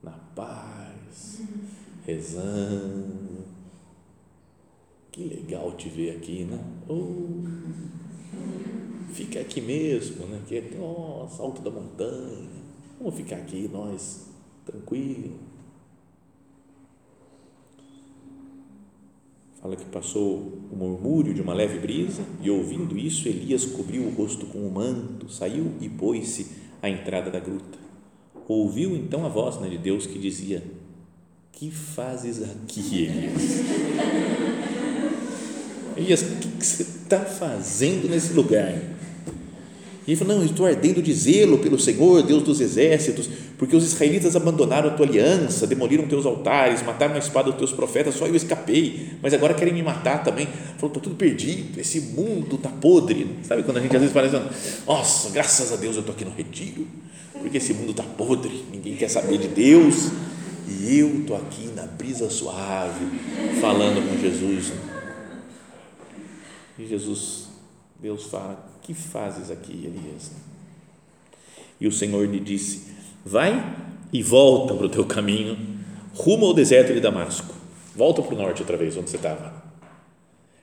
na 0.05 0.11
paz, 0.35 1.41
rezando. 2.05 3.45
Que 5.11 5.23
legal 5.23 5.71
te 5.73 5.89
ver 5.89 6.17
aqui, 6.17 6.43
né? 6.43 6.59
Oh, 6.89 7.43
fica 9.13 9.39
aqui 9.39 9.61
mesmo, 9.61 10.25
né? 10.27 10.41
Que 10.47 10.57
é, 10.57 10.77
nossa, 10.77 11.41
alto 11.41 11.61
da 11.61 11.71
montanha. 11.71 12.49
Vamos 12.99 13.15
ficar 13.15 13.37
aqui, 13.37 13.69
nós, 13.71 14.27
tranquilo. 14.65 15.39
Fala 19.61 19.75
que 19.75 19.85
passou 19.85 20.59
o 20.71 20.75
murmúrio 20.75 21.33
de 21.33 21.41
uma 21.41 21.53
leve 21.53 21.79
brisa 21.79 22.23
e, 22.41 22.51
ouvindo 22.51 22.97
isso, 22.97 23.27
Elias 23.27 23.65
cobriu 23.65 24.03
o 24.03 24.11
rosto 24.11 24.45
com 24.45 24.59
o 24.59 24.67
um 24.67 24.69
manto, 24.69 25.27
saiu 25.27 25.71
e 25.81 25.89
pôs-se 25.89 26.45
à 26.81 26.89
entrada 26.89 27.31
da 27.31 27.39
gruta. 27.39 27.79
Ouviu 28.47 28.95
então 28.95 29.25
a 29.25 29.29
voz 29.29 29.59
né, 29.59 29.67
de 29.67 29.77
Deus 29.77 30.05
que 30.05 30.19
dizia: 30.19 30.61
Que 31.55 31.71
fazes 31.71 32.43
aqui, 32.43 33.05
Elias? 33.05 33.41
Elias, 35.95 36.21
o 36.21 36.25
que, 36.35 36.47
que 36.49 36.65
você 36.65 36.83
está 36.83 37.21
fazendo 37.21 38.09
nesse 38.09 38.33
lugar? 38.33 38.73
E 40.05 40.11
ele 40.11 40.17
falou: 40.17 40.35
Não, 40.35 40.43
eu 40.43 40.49
estou 40.49 40.65
ardendo 40.65 41.01
de 41.01 41.13
zelo 41.13 41.59
pelo 41.59 41.79
Senhor, 41.79 42.21
Deus 42.23 42.43
dos 42.43 42.59
exércitos, 42.59 43.29
porque 43.57 43.73
os 43.73 43.85
israelitas 43.85 44.35
abandonaram 44.35 44.89
a 44.89 44.93
tua 44.95 45.05
aliança, 45.05 45.65
demoliram 45.65 46.05
teus 46.09 46.25
altares, 46.25 46.83
mataram 46.83 47.15
a 47.15 47.19
espada 47.19 47.51
dos 47.51 47.57
teus 47.57 47.71
profetas, 47.71 48.15
só 48.15 48.27
eu 48.27 48.35
escapei, 48.35 49.11
mas 49.21 49.33
agora 49.33 49.53
querem 49.53 49.73
me 49.73 49.81
matar 49.81 50.25
também. 50.25 50.47
Falou: 50.75 50.87
Estou 50.87 51.03
tudo 51.03 51.15
perdido, 51.15 51.79
esse 51.79 52.01
mundo 52.01 52.57
está 52.57 52.67
podre. 52.67 53.27
Sabe 53.43 53.63
quando 53.63 53.77
a 53.77 53.79
gente 53.79 53.95
às 53.95 54.01
vezes 54.01 54.17
assim: 54.17 54.83
Nossa, 54.85 55.29
graças 55.29 55.71
a 55.71 55.77
Deus 55.77 55.95
eu 55.95 56.01
estou 56.01 56.13
aqui 56.13 56.25
no 56.25 56.31
retiro, 56.31 56.85
porque 57.39 57.59
esse 57.59 57.73
mundo 57.73 57.91
está 57.91 58.03
podre, 58.03 58.65
ninguém 58.73 58.97
quer 58.97 59.09
saber 59.09 59.37
de 59.37 59.47
Deus, 59.47 60.11
e 60.67 60.99
eu 60.99 61.21
estou 61.21 61.37
aqui 61.37 61.67
na 61.75 61.83
brisa 61.83 62.29
suave, 62.29 63.05
falando 63.61 64.07
com 64.07 64.19
Jesus. 64.19 64.73
E 66.77 66.85
Jesus, 66.87 67.49
Deus 67.99 68.25
fala: 68.25 68.67
Que 68.81 68.93
fazes 68.93 69.51
aqui, 69.51 69.73
Elias? 69.73 70.31
E 71.79 71.87
o 71.87 71.91
Senhor 71.91 72.27
lhe 72.27 72.39
disse: 72.39 72.83
Vai 73.25 73.75
e 74.11 74.23
volta 74.23 74.73
para 74.73 74.85
o 74.85 74.89
teu 74.89 75.05
caminho, 75.05 75.57
rumo 76.13 76.45
ao 76.45 76.53
deserto 76.53 76.93
de 76.93 76.99
Damasco. 76.99 77.53
Volta 77.95 78.21
para 78.21 78.35
o 78.35 78.37
norte 78.37 78.61
outra 78.61 78.77
vez, 78.77 78.97
onde 78.97 79.09
você 79.09 79.17
estava. 79.17 79.63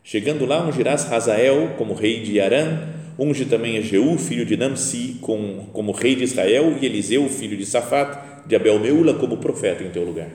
Chegando 0.05 0.45
lá, 0.45 0.67
ungirás 0.67 1.05
Razael 1.05 1.75
como 1.79 1.95
rei 1.95 2.23
de 2.23 2.41
Arã, 2.41 2.89
unge 3.19 3.45
também 3.45 3.79
a 3.79 3.81
Jeú, 3.81 4.19
filho 4.19 4.45
de 4.45 4.57
Namsi, 4.57 5.19
com, 5.21 5.67
como 5.73 5.93
rei 5.93 6.17
de 6.17 6.25
Israel, 6.25 6.77
e 6.81 6.85
Eliseu, 6.85 7.29
filho 7.29 7.57
de 7.57 7.65
Safat, 7.65 8.32
de 8.47 8.57
Abel-Meula, 8.57 9.15
como 9.15 9.37
profeta 9.37 9.83
em 9.83 9.91
teu 9.91 10.05
lugar. 10.05 10.31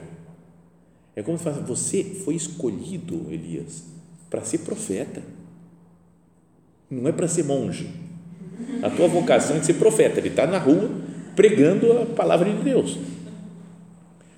É 1.14 1.22
como 1.22 1.36
se 1.36 1.44
fala, 1.44 1.56
você 1.60 2.04
foi 2.04 2.34
escolhido, 2.34 3.26
Elias, 3.30 3.84
para 4.30 4.44
ser 4.44 4.58
profeta 4.58 5.22
não 6.90 7.08
é 7.08 7.12
para 7.12 7.28
ser 7.28 7.44
monge. 7.44 7.88
A 8.82 8.90
tua 8.90 9.08
vocação 9.08 9.56
é 9.56 9.60
de 9.60 9.66
ser 9.66 9.74
profeta. 9.74 10.18
Ele 10.18 10.28
está 10.28 10.46
na 10.46 10.58
rua 10.58 10.90
pregando 11.36 11.92
a 11.92 12.06
palavra 12.06 12.50
de 12.50 12.62
Deus. 12.62 12.98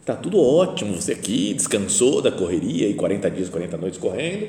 Está 0.01 0.17
tudo 0.17 0.41
ótimo, 0.41 1.01
você 1.01 1.13
aqui 1.13 1.55
descansou 1.55 2.21
da 2.21 2.33
correria 2.33 2.89
e 2.89 2.95
40 2.95 3.31
dias, 3.31 3.49
40 3.49 3.77
noites 3.77 3.99
correndo, 3.99 4.49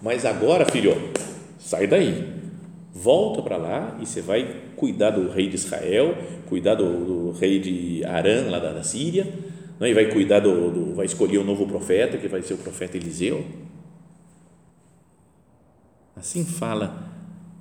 mas 0.00 0.24
agora, 0.24 0.64
filho, 0.66 0.96
sai 1.58 1.86
daí, 1.86 2.30
volta 2.92 3.40
para 3.40 3.56
lá 3.56 3.98
e 4.00 4.06
você 4.06 4.20
vai 4.20 4.62
cuidar 4.76 5.10
do 5.10 5.30
rei 5.30 5.48
de 5.48 5.56
Israel, 5.56 6.16
cuidar 6.46 6.74
do, 6.74 7.04
do 7.04 7.30
rei 7.32 7.58
de 7.58 8.04
Arã, 8.04 8.50
lá 8.50 8.58
da, 8.58 8.72
da 8.72 8.82
Síria, 8.82 9.24
né? 9.80 9.90
e 9.90 9.94
vai 9.94 10.06
cuidar 10.06 10.40
do, 10.40 10.70
do, 10.70 10.94
vai 10.94 11.06
escolher 11.06 11.38
um 11.38 11.44
novo 11.44 11.66
profeta, 11.66 12.18
que 12.18 12.28
vai 12.28 12.42
ser 12.42 12.54
o 12.54 12.58
profeta 12.58 12.96
Eliseu. 12.96 13.44
Assim 16.14 16.44
fala 16.44 17.10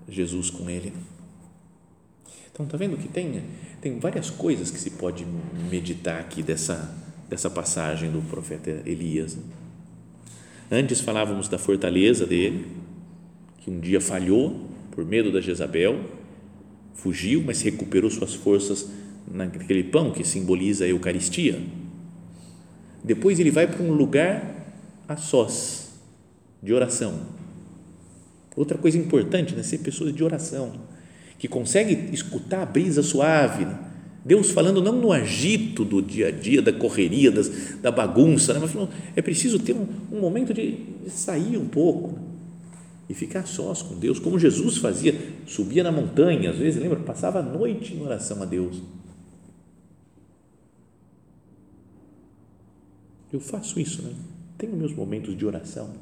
Jesus 0.07 0.49
com 0.49 0.69
ele. 0.69 0.93
Então, 2.51 2.65
está 2.65 2.77
vendo 2.77 2.97
que 2.97 3.07
tem, 3.07 3.41
tem 3.79 3.97
várias 3.97 4.29
coisas 4.29 4.69
que 4.69 4.77
se 4.77 4.91
pode 4.91 5.25
meditar 5.69 6.19
aqui 6.19 6.43
dessa, 6.43 6.93
dessa 7.29 7.49
passagem 7.49 8.11
do 8.11 8.21
profeta 8.21 8.83
Elias. 8.85 9.37
Antes 10.69 10.99
falávamos 10.99 11.47
da 11.47 11.57
fortaleza 11.57 12.25
dele, 12.25 12.67
que 13.59 13.71
um 13.71 13.79
dia 13.79 14.01
falhou 14.01 14.70
por 14.91 15.05
medo 15.05 15.31
da 15.31 15.41
Jezabel, 15.41 15.99
fugiu, 16.93 17.43
mas 17.45 17.61
recuperou 17.61 18.09
suas 18.09 18.33
forças 18.33 18.89
naquele 19.31 19.83
pão 19.83 20.11
que 20.11 20.23
simboliza 20.23 20.85
a 20.85 20.87
Eucaristia. 20.87 21.59
Depois 23.03 23.39
ele 23.39 23.51
vai 23.51 23.67
para 23.67 23.81
um 23.81 23.93
lugar 23.93 24.75
a 25.07 25.17
sós, 25.17 25.91
de 26.61 26.73
oração 26.73 27.41
Outra 28.55 28.77
coisa 28.77 28.97
importante, 28.97 29.55
né? 29.55 29.63
ser 29.63 29.77
pessoas 29.77 30.13
de 30.13 30.23
oração, 30.23 30.73
que 31.39 31.47
consegue 31.47 32.13
escutar 32.13 32.63
a 32.63 32.65
brisa 32.65 33.01
suave. 33.01 33.65
Né? 33.65 33.79
Deus 34.25 34.51
falando 34.51 34.81
não 34.81 34.93
no 34.93 35.11
agito 35.11 35.85
do 35.85 36.01
dia 36.01 36.27
a 36.27 36.31
dia, 36.31 36.61
da 36.61 36.73
correria, 36.73 37.31
das, 37.31 37.49
da 37.81 37.91
bagunça, 37.91 38.53
né? 38.53 38.59
mas 38.61 38.89
é 39.15 39.21
preciso 39.21 39.57
ter 39.57 39.73
um, 39.73 39.87
um 40.11 40.19
momento 40.19 40.53
de, 40.53 40.77
de, 41.03 41.09
sair 41.09 41.57
um 41.57 41.65
pouco 41.65 42.09
né? 42.11 42.30
E 43.11 43.13
ficar 43.13 43.45
sós 43.45 43.81
com 43.81 43.99
Deus, 43.99 44.19
como 44.19 44.39
Jesus 44.39 44.77
fazia, 44.77 45.13
subia 45.45 45.83
na 45.83 45.91
montanha, 45.91 46.51
às 46.51 46.57
vezes, 46.57 46.81
lembra? 46.81 46.99
Passava 47.01 47.39
a 47.39 47.43
noite 47.43 47.93
em 47.93 48.01
oração 48.01 48.41
a 48.41 48.45
Deus. 48.45 48.81
Eu 53.33 53.41
faço 53.41 53.79
isso, 53.79 54.01
né? 54.01 54.13
Tenho 54.57 54.75
meus 54.77 54.93
momentos 54.93 55.37
de 55.37 55.45
oração 55.45 55.93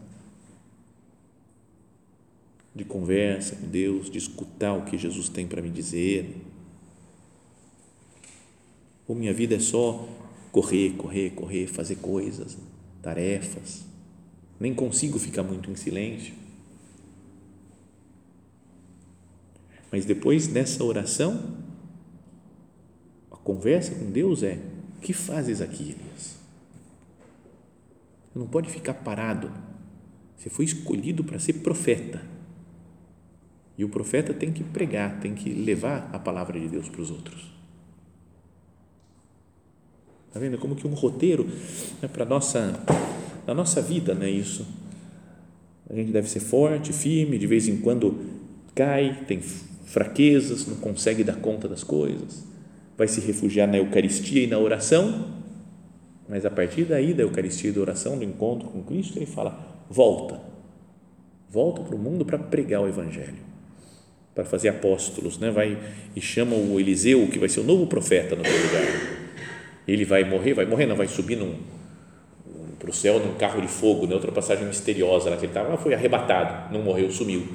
de 2.76 2.86
conversa 2.86 3.56
com 3.56 3.67
Deus, 3.67 4.10
de 4.10 4.17
escutar 4.17 4.74
o 4.74 4.86
que 4.86 4.98
Jesus 4.98 5.28
tem 5.28 5.48
para 5.48 5.62
me 5.62 5.69
dizer. 5.69 6.38
Ou 9.08 9.15
minha 9.15 9.34
vida 9.34 9.56
é 9.56 9.60
só 9.60 10.08
correr, 10.52 10.91
correr, 10.91 11.32
correr, 11.32 11.67
fazer 11.67 11.95
coisas, 11.95 12.58
tarefas. 13.02 13.84
Nem 14.60 14.74
consigo 14.74 15.17
ficar 15.17 15.41
muito 15.41 15.72
em 15.72 15.76
silêncio. 15.76 16.38
Mas 19.91 20.06
depois 20.06 20.47
dessa 20.47 20.84
oração, 20.84 21.58
a 23.32 23.36
conversa 23.38 23.95
com 23.95 24.12
Deus 24.12 24.43
é: 24.43 24.60
o 24.97 25.02
que 25.02 25.13
fazes 25.13 25.62
aqui, 25.62 25.84
Elias? 25.84 26.38
Você 28.32 28.39
não 28.39 28.47
pode 28.47 28.69
ficar 28.69 28.93
parado. 28.93 29.52
Você 30.38 30.49
foi 30.49 30.65
escolhido 30.65 31.23
para 31.23 31.39
ser 31.39 31.54
profeta 31.54 32.21
e 33.80 33.86
o 33.86 33.88
profeta 33.88 34.34
tem 34.34 34.52
que 34.52 34.62
pregar, 34.62 35.21
tem 35.21 35.34
que 35.34 35.54
levar 35.54 36.10
a 36.12 36.19
palavra 36.19 36.60
de 36.60 36.67
Deus 36.67 36.89
para 36.89 37.02
os 37.02 37.10
outros. 37.10 37.49
Está 40.28 40.38
vendo? 40.38 40.58
Como 40.58 40.75
que 40.75 40.86
um 40.86 40.93
roteiro 40.93 41.45
né, 42.02 42.10
para 42.12 42.23
a 42.23 42.28
nossa, 42.28 42.78
na 43.47 43.54
nossa 43.54 43.82
vida, 43.82 44.13
não 44.13 44.23
é 44.23 44.30
isso? 44.30 44.67
A 45.89 45.95
gente 45.95 46.12
deve 46.12 46.30
ser 46.30 46.41
forte, 46.41 46.91
firme, 46.91 47.38
de 47.38 47.47
vez 47.47 47.69
em 47.69 47.78
quando 47.78 48.19
cai, 48.75 49.23
tem 49.25 49.39
fraquezas, 49.89 50.67
não 50.67 50.75
consegue 50.75 51.23
dar 51.23 51.38
conta 51.38 51.67
das 51.67 51.84
coisas, 51.84 52.45
vai 52.95 53.08
se 53.08 53.19
refugiar 53.21 53.67
na 53.67 53.78
Eucaristia 53.78 54.43
e 54.43 54.47
na 54.47 54.60
oração, 54.60 55.25
mas 56.28 56.45
a 56.45 56.52
partir 56.52 56.84
daí, 56.84 57.12
da 57.12 57.23
Eucaristia 57.23 57.71
e 57.71 57.73
da 57.73 57.82
oração, 57.82 58.15
do 58.15 58.23
encontro 58.23 58.69
com 58.69 58.84
Cristo, 58.84 59.17
ele 59.17 59.25
fala: 59.25 59.84
volta, 59.89 60.39
volta 61.49 61.82
para 61.82 61.95
o 61.95 61.97
mundo 61.97 62.23
para 62.23 62.38
pregar 62.38 62.82
o 62.84 62.88
evangelho, 62.88 63.39
para 64.36 64.45
fazer 64.45 64.69
apóstolos, 64.69 65.39
né? 65.39 65.49
Vai 65.49 65.75
e 66.15 66.21
chama 66.21 66.56
o 66.56 66.80
Eliseu, 66.80 67.28
que 67.28 67.39
vai 67.39 67.49
ser 67.49 67.62
o 67.62 67.63
novo 67.63 67.88
profeta 67.88 68.36
no 68.36 68.43
teu 68.43 68.52
lugar. 68.52 68.84
Ele 69.88 70.06
vai 70.06 70.23
morrer, 70.23 70.54
vai 70.54 70.67
morrer, 70.67 70.86
não 70.86 70.95
vai 70.95 71.08
subir 71.08 71.36
num, 71.36 71.56
para 72.78 72.91
o 72.91 72.93
céu 72.93 73.19
num 73.19 73.34
carro 73.34 73.60
de 73.60 73.67
fogo, 73.67 74.06
né? 74.06 74.13
outra 74.13 74.32
passagem 74.32 74.67
misteriosa 74.67 75.32
lá 75.32 75.38
que 75.38 75.45
ele 75.45 75.52
estava, 75.52 75.75
foi 75.78 75.95
arrebatado, 75.95 76.71
não 76.71 76.84
morreu, 76.84 77.10
sumiu. 77.10 77.47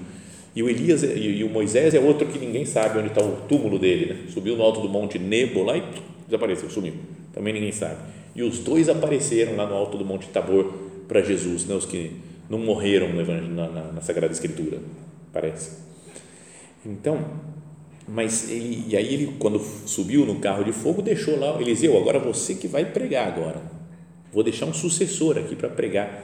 E 0.54 0.62
o 0.62 0.68
Elias 0.68 1.02
e 1.02 1.42
o 1.42 1.48
Moisés 1.48 1.94
é 1.94 2.00
outro 2.00 2.28
que 2.28 2.38
ninguém 2.38 2.64
sabe 2.64 2.98
onde 2.98 3.08
está 3.08 3.22
o 3.22 3.36
túmulo 3.48 3.78
dele, 3.78 4.14
né? 4.14 4.20
subiu 4.28 4.56
no 4.56 4.62
alto 4.62 4.80
do 4.80 4.88
monte 4.88 5.18
Nebo 5.18 5.64
lá 5.64 5.76
e 5.76 5.82
desapareceu, 6.26 6.70
sumiu. 6.70 6.94
Também 7.32 7.52
ninguém 7.52 7.72
sabe. 7.72 7.96
E 8.36 8.42
os 8.42 8.60
dois 8.60 8.88
apareceram 8.88 9.56
lá 9.56 9.66
no 9.66 9.74
alto 9.74 9.98
do 9.98 10.04
monte 10.04 10.28
Tabor 10.28 10.72
para 11.08 11.22
Jesus, 11.22 11.66
né? 11.66 11.74
os 11.74 11.84
que 11.84 12.12
não 12.48 12.58
morreram 12.58 13.12
na, 13.12 13.68
na, 13.68 13.92
na 13.92 14.00
Sagrada 14.00 14.32
Escritura, 14.32 14.78
parece. 15.32 15.72
Então, 16.86 17.18
mas 18.06 18.50
ele, 18.50 18.84
e 18.88 18.96
aí 18.96 19.14
ele 19.14 19.34
quando 19.38 19.58
subiu 19.58 20.24
no 20.26 20.36
carro 20.36 20.62
de 20.62 20.72
fogo 20.72 21.00
deixou 21.00 21.38
lá 21.38 21.58
Eliseu 21.58 21.96
agora 21.96 22.18
você 22.18 22.54
que 22.54 22.68
vai 22.68 22.84
pregar 22.84 23.26
agora 23.26 23.62
vou 24.30 24.42
deixar 24.42 24.66
um 24.66 24.74
sucessor 24.74 25.38
aqui 25.38 25.56
para 25.56 25.70
pregar 25.70 26.22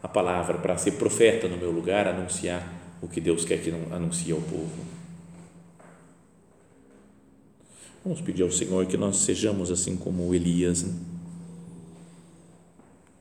a 0.00 0.06
palavra 0.06 0.58
para 0.58 0.76
ser 0.76 0.92
profeta 0.92 1.48
no 1.48 1.56
meu 1.56 1.72
lugar 1.72 2.06
anunciar 2.06 2.77
o 3.00 3.08
que 3.08 3.20
Deus 3.20 3.44
quer 3.44 3.62
que 3.62 3.70
anuncie 3.90 4.32
ao 4.32 4.40
povo 4.40 4.84
vamos 8.04 8.20
pedir 8.20 8.42
ao 8.42 8.50
Senhor 8.50 8.86
que 8.86 8.96
nós 8.96 9.18
sejamos 9.18 9.70
assim 9.70 9.96
como 9.96 10.34
Elias 10.34 10.82
né? 10.82 10.94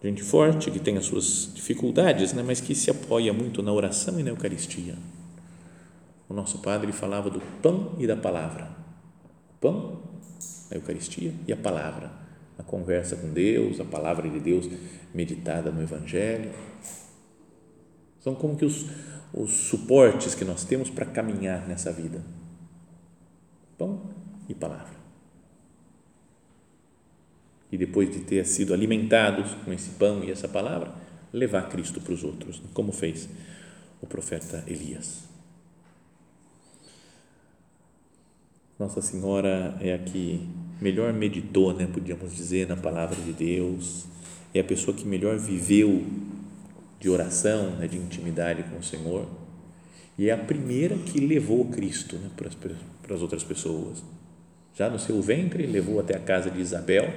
gente 0.04 0.24
forte 0.24 0.72
que 0.72 0.80
tem 0.80 0.98
as 0.98 1.06
suas 1.06 1.52
dificuldades 1.54 2.34
né 2.34 2.44
mas 2.46 2.62
que 2.62 2.74
se 2.74 2.90
apoia 2.90 3.34
muito 3.34 3.62
na 3.62 3.72
oração 3.74 4.20
e 4.20 4.24
na 4.24 4.30
Eucaristia 4.30 4.96
o 6.30 6.34
nosso 6.34 6.60
padre 6.60 6.92
falava 6.92 7.30
do 7.30 7.40
pão 7.62 7.96
e 7.98 8.06
da 8.06 8.16
palavra. 8.16 8.70
O 9.50 9.60
pão, 9.62 10.02
a 10.70 10.76
Eucaristia 10.76 11.34
e 11.48 11.54
a 11.54 11.58
palavra, 11.58 12.12
a 12.60 12.64
conversa 12.64 13.16
com 13.16 13.32
Deus, 13.32 13.80
a 13.80 13.86
palavra 13.86 14.30
de 14.30 14.40
Deus 14.40 14.70
meditada 15.14 15.72
no 15.72 15.82
Evangelho. 15.82 16.52
São 18.20 18.36
como 18.36 18.56
que 18.56 18.66
os, 18.66 18.86
os 19.34 19.52
suportes 19.52 20.36
que 20.36 20.46
nós 20.46 20.64
temos 20.64 20.90
para 20.90 21.06
caminhar 21.06 21.68
nessa 21.68 21.92
vida. 21.92 22.24
Pão 23.78 24.02
e 24.50 24.54
palavra. 24.54 24.98
E 27.72 27.78
depois 27.78 28.10
de 28.10 28.20
ter 28.22 28.46
sido 28.46 28.74
alimentados 28.74 29.54
com 29.64 29.74
esse 29.74 29.92
pão 29.92 30.24
e 30.24 30.32
essa 30.32 30.48
palavra, 30.48 30.94
levar 31.34 31.70
Cristo 31.70 32.00
para 32.00 32.14
os 32.14 32.24
outros, 32.24 32.62
como 32.74 32.92
fez 32.92 33.28
o 34.02 34.08
profeta 34.08 34.64
Elias. 34.68 35.28
Nossa 38.80 39.02
Senhora 39.02 39.76
é 39.82 39.94
a 39.94 39.98
que 39.98 40.48
melhor 40.80 41.12
meditou, 41.12 41.74
né, 41.74 41.88
podíamos 41.88 42.36
dizer, 42.36 42.68
na 42.68 42.78
palavra 42.78 43.20
de 43.20 43.34
Deus, 43.34 44.06
é 44.54 44.60
a 44.60 44.64
pessoa 44.64 44.96
que 44.96 45.06
melhor 45.06 45.38
viveu 45.38 46.06
de 47.00 47.10
oração, 47.10 47.72
né, 47.72 47.88
de 47.88 47.98
intimidade 47.98 48.64
com 48.64 48.78
o 48.78 48.84
Senhor, 48.84 49.28
e 50.18 50.30
é 50.30 50.34
a 50.34 50.38
primeira 50.38 50.96
que 50.98 51.20
levou 51.20 51.66
Cristo 51.66 52.16
né, 52.16 52.30
para, 52.36 52.48
as, 52.48 52.56
para 52.56 53.16
as 53.16 53.22
outras 53.22 53.44
pessoas. 53.44 54.04
Já 54.74 54.90
no 54.90 54.98
seu 54.98 55.22
ventre, 55.22 55.66
levou 55.66 56.00
até 56.00 56.16
a 56.16 56.20
casa 56.20 56.50
de 56.50 56.60
Isabel 56.60 57.14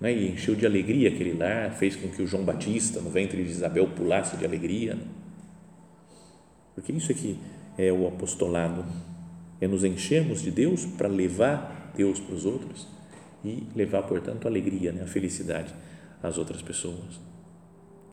né, 0.00 0.12
e 0.12 0.32
encheu 0.32 0.54
de 0.54 0.64
alegria 0.64 1.08
aquele 1.08 1.32
lar, 1.32 1.72
fez 1.72 1.96
com 1.96 2.08
que 2.08 2.22
o 2.22 2.26
João 2.26 2.44
Batista, 2.44 3.00
no 3.00 3.10
ventre 3.10 3.42
de 3.42 3.50
Isabel, 3.50 3.88
pulasse 3.88 4.36
de 4.36 4.44
alegria. 4.44 4.94
Né? 4.94 5.02
Porque 6.74 6.92
isso 6.92 7.10
é 7.10 7.14
que 7.14 7.38
é 7.76 7.92
o 7.92 8.06
apostolado 8.06 8.84
é 9.60 9.66
nos 9.66 9.84
enchermos 9.84 10.42
de 10.42 10.50
Deus 10.50 10.84
para 10.84 11.08
levar 11.08 11.92
Deus 11.96 12.20
para 12.20 12.34
os 12.34 12.44
outros 12.44 12.86
e 13.44 13.66
levar, 13.74 14.02
portanto, 14.02 14.46
a 14.46 14.50
alegria, 14.50 14.92
né, 14.92 15.02
a 15.02 15.06
felicidade 15.06 15.72
às 16.22 16.38
outras 16.38 16.62
pessoas. 16.62 17.20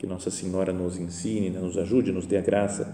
Que 0.02 0.06
Nossa 0.08 0.32
Senhora 0.32 0.72
nos 0.72 0.98
ensine, 0.98 1.48
né, 1.48 1.60
nos 1.60 1.78
ajude, 1.78 2.10
nos 2.10 2.26
dê 2.26 2.36
a 2.36 2.40
graça 2.40 2.92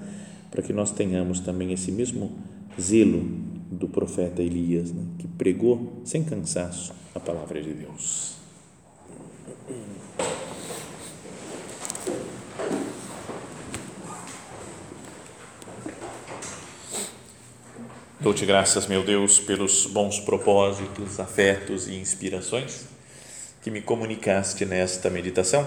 para 0.51 0.61
que 0.61 0.75
nós 0.75 0.90
tenhamos 0.90 1.40
também 1.40 1.73
esse 1.73 1.90
mesmo 1.90 2.38
zelo 2.79 3.23
do 3.71 3.88
profeta 3.88 4.42
Elias, 4.42 4.92
né, 4.92 5.03
que 5.18 5.27
pregou 5.27 6.03
sem 6.05 6.23
cansaço 6.23 6.92
a 7.14 7.18
palavra 7.18 7.62
de 7.62 7.73
Deus. 7.73 8.35
Dou-te 18.21 18.44
graças, 18.44 18.87
meu 18.87 19.03
Deus, 19.03 19.40
pelos 19.40 19.87
bons 19.87 20.21
propósitos, 20.21 21.18
afetos 21.18 21.88
e 21.88 21.94
inspirações 21.94 22.85
que 23.62 23.71
me 23.71 23.81
comunicaste 23.81 24.66
nesta 24.66 25.09
meditação. 25.09 25.66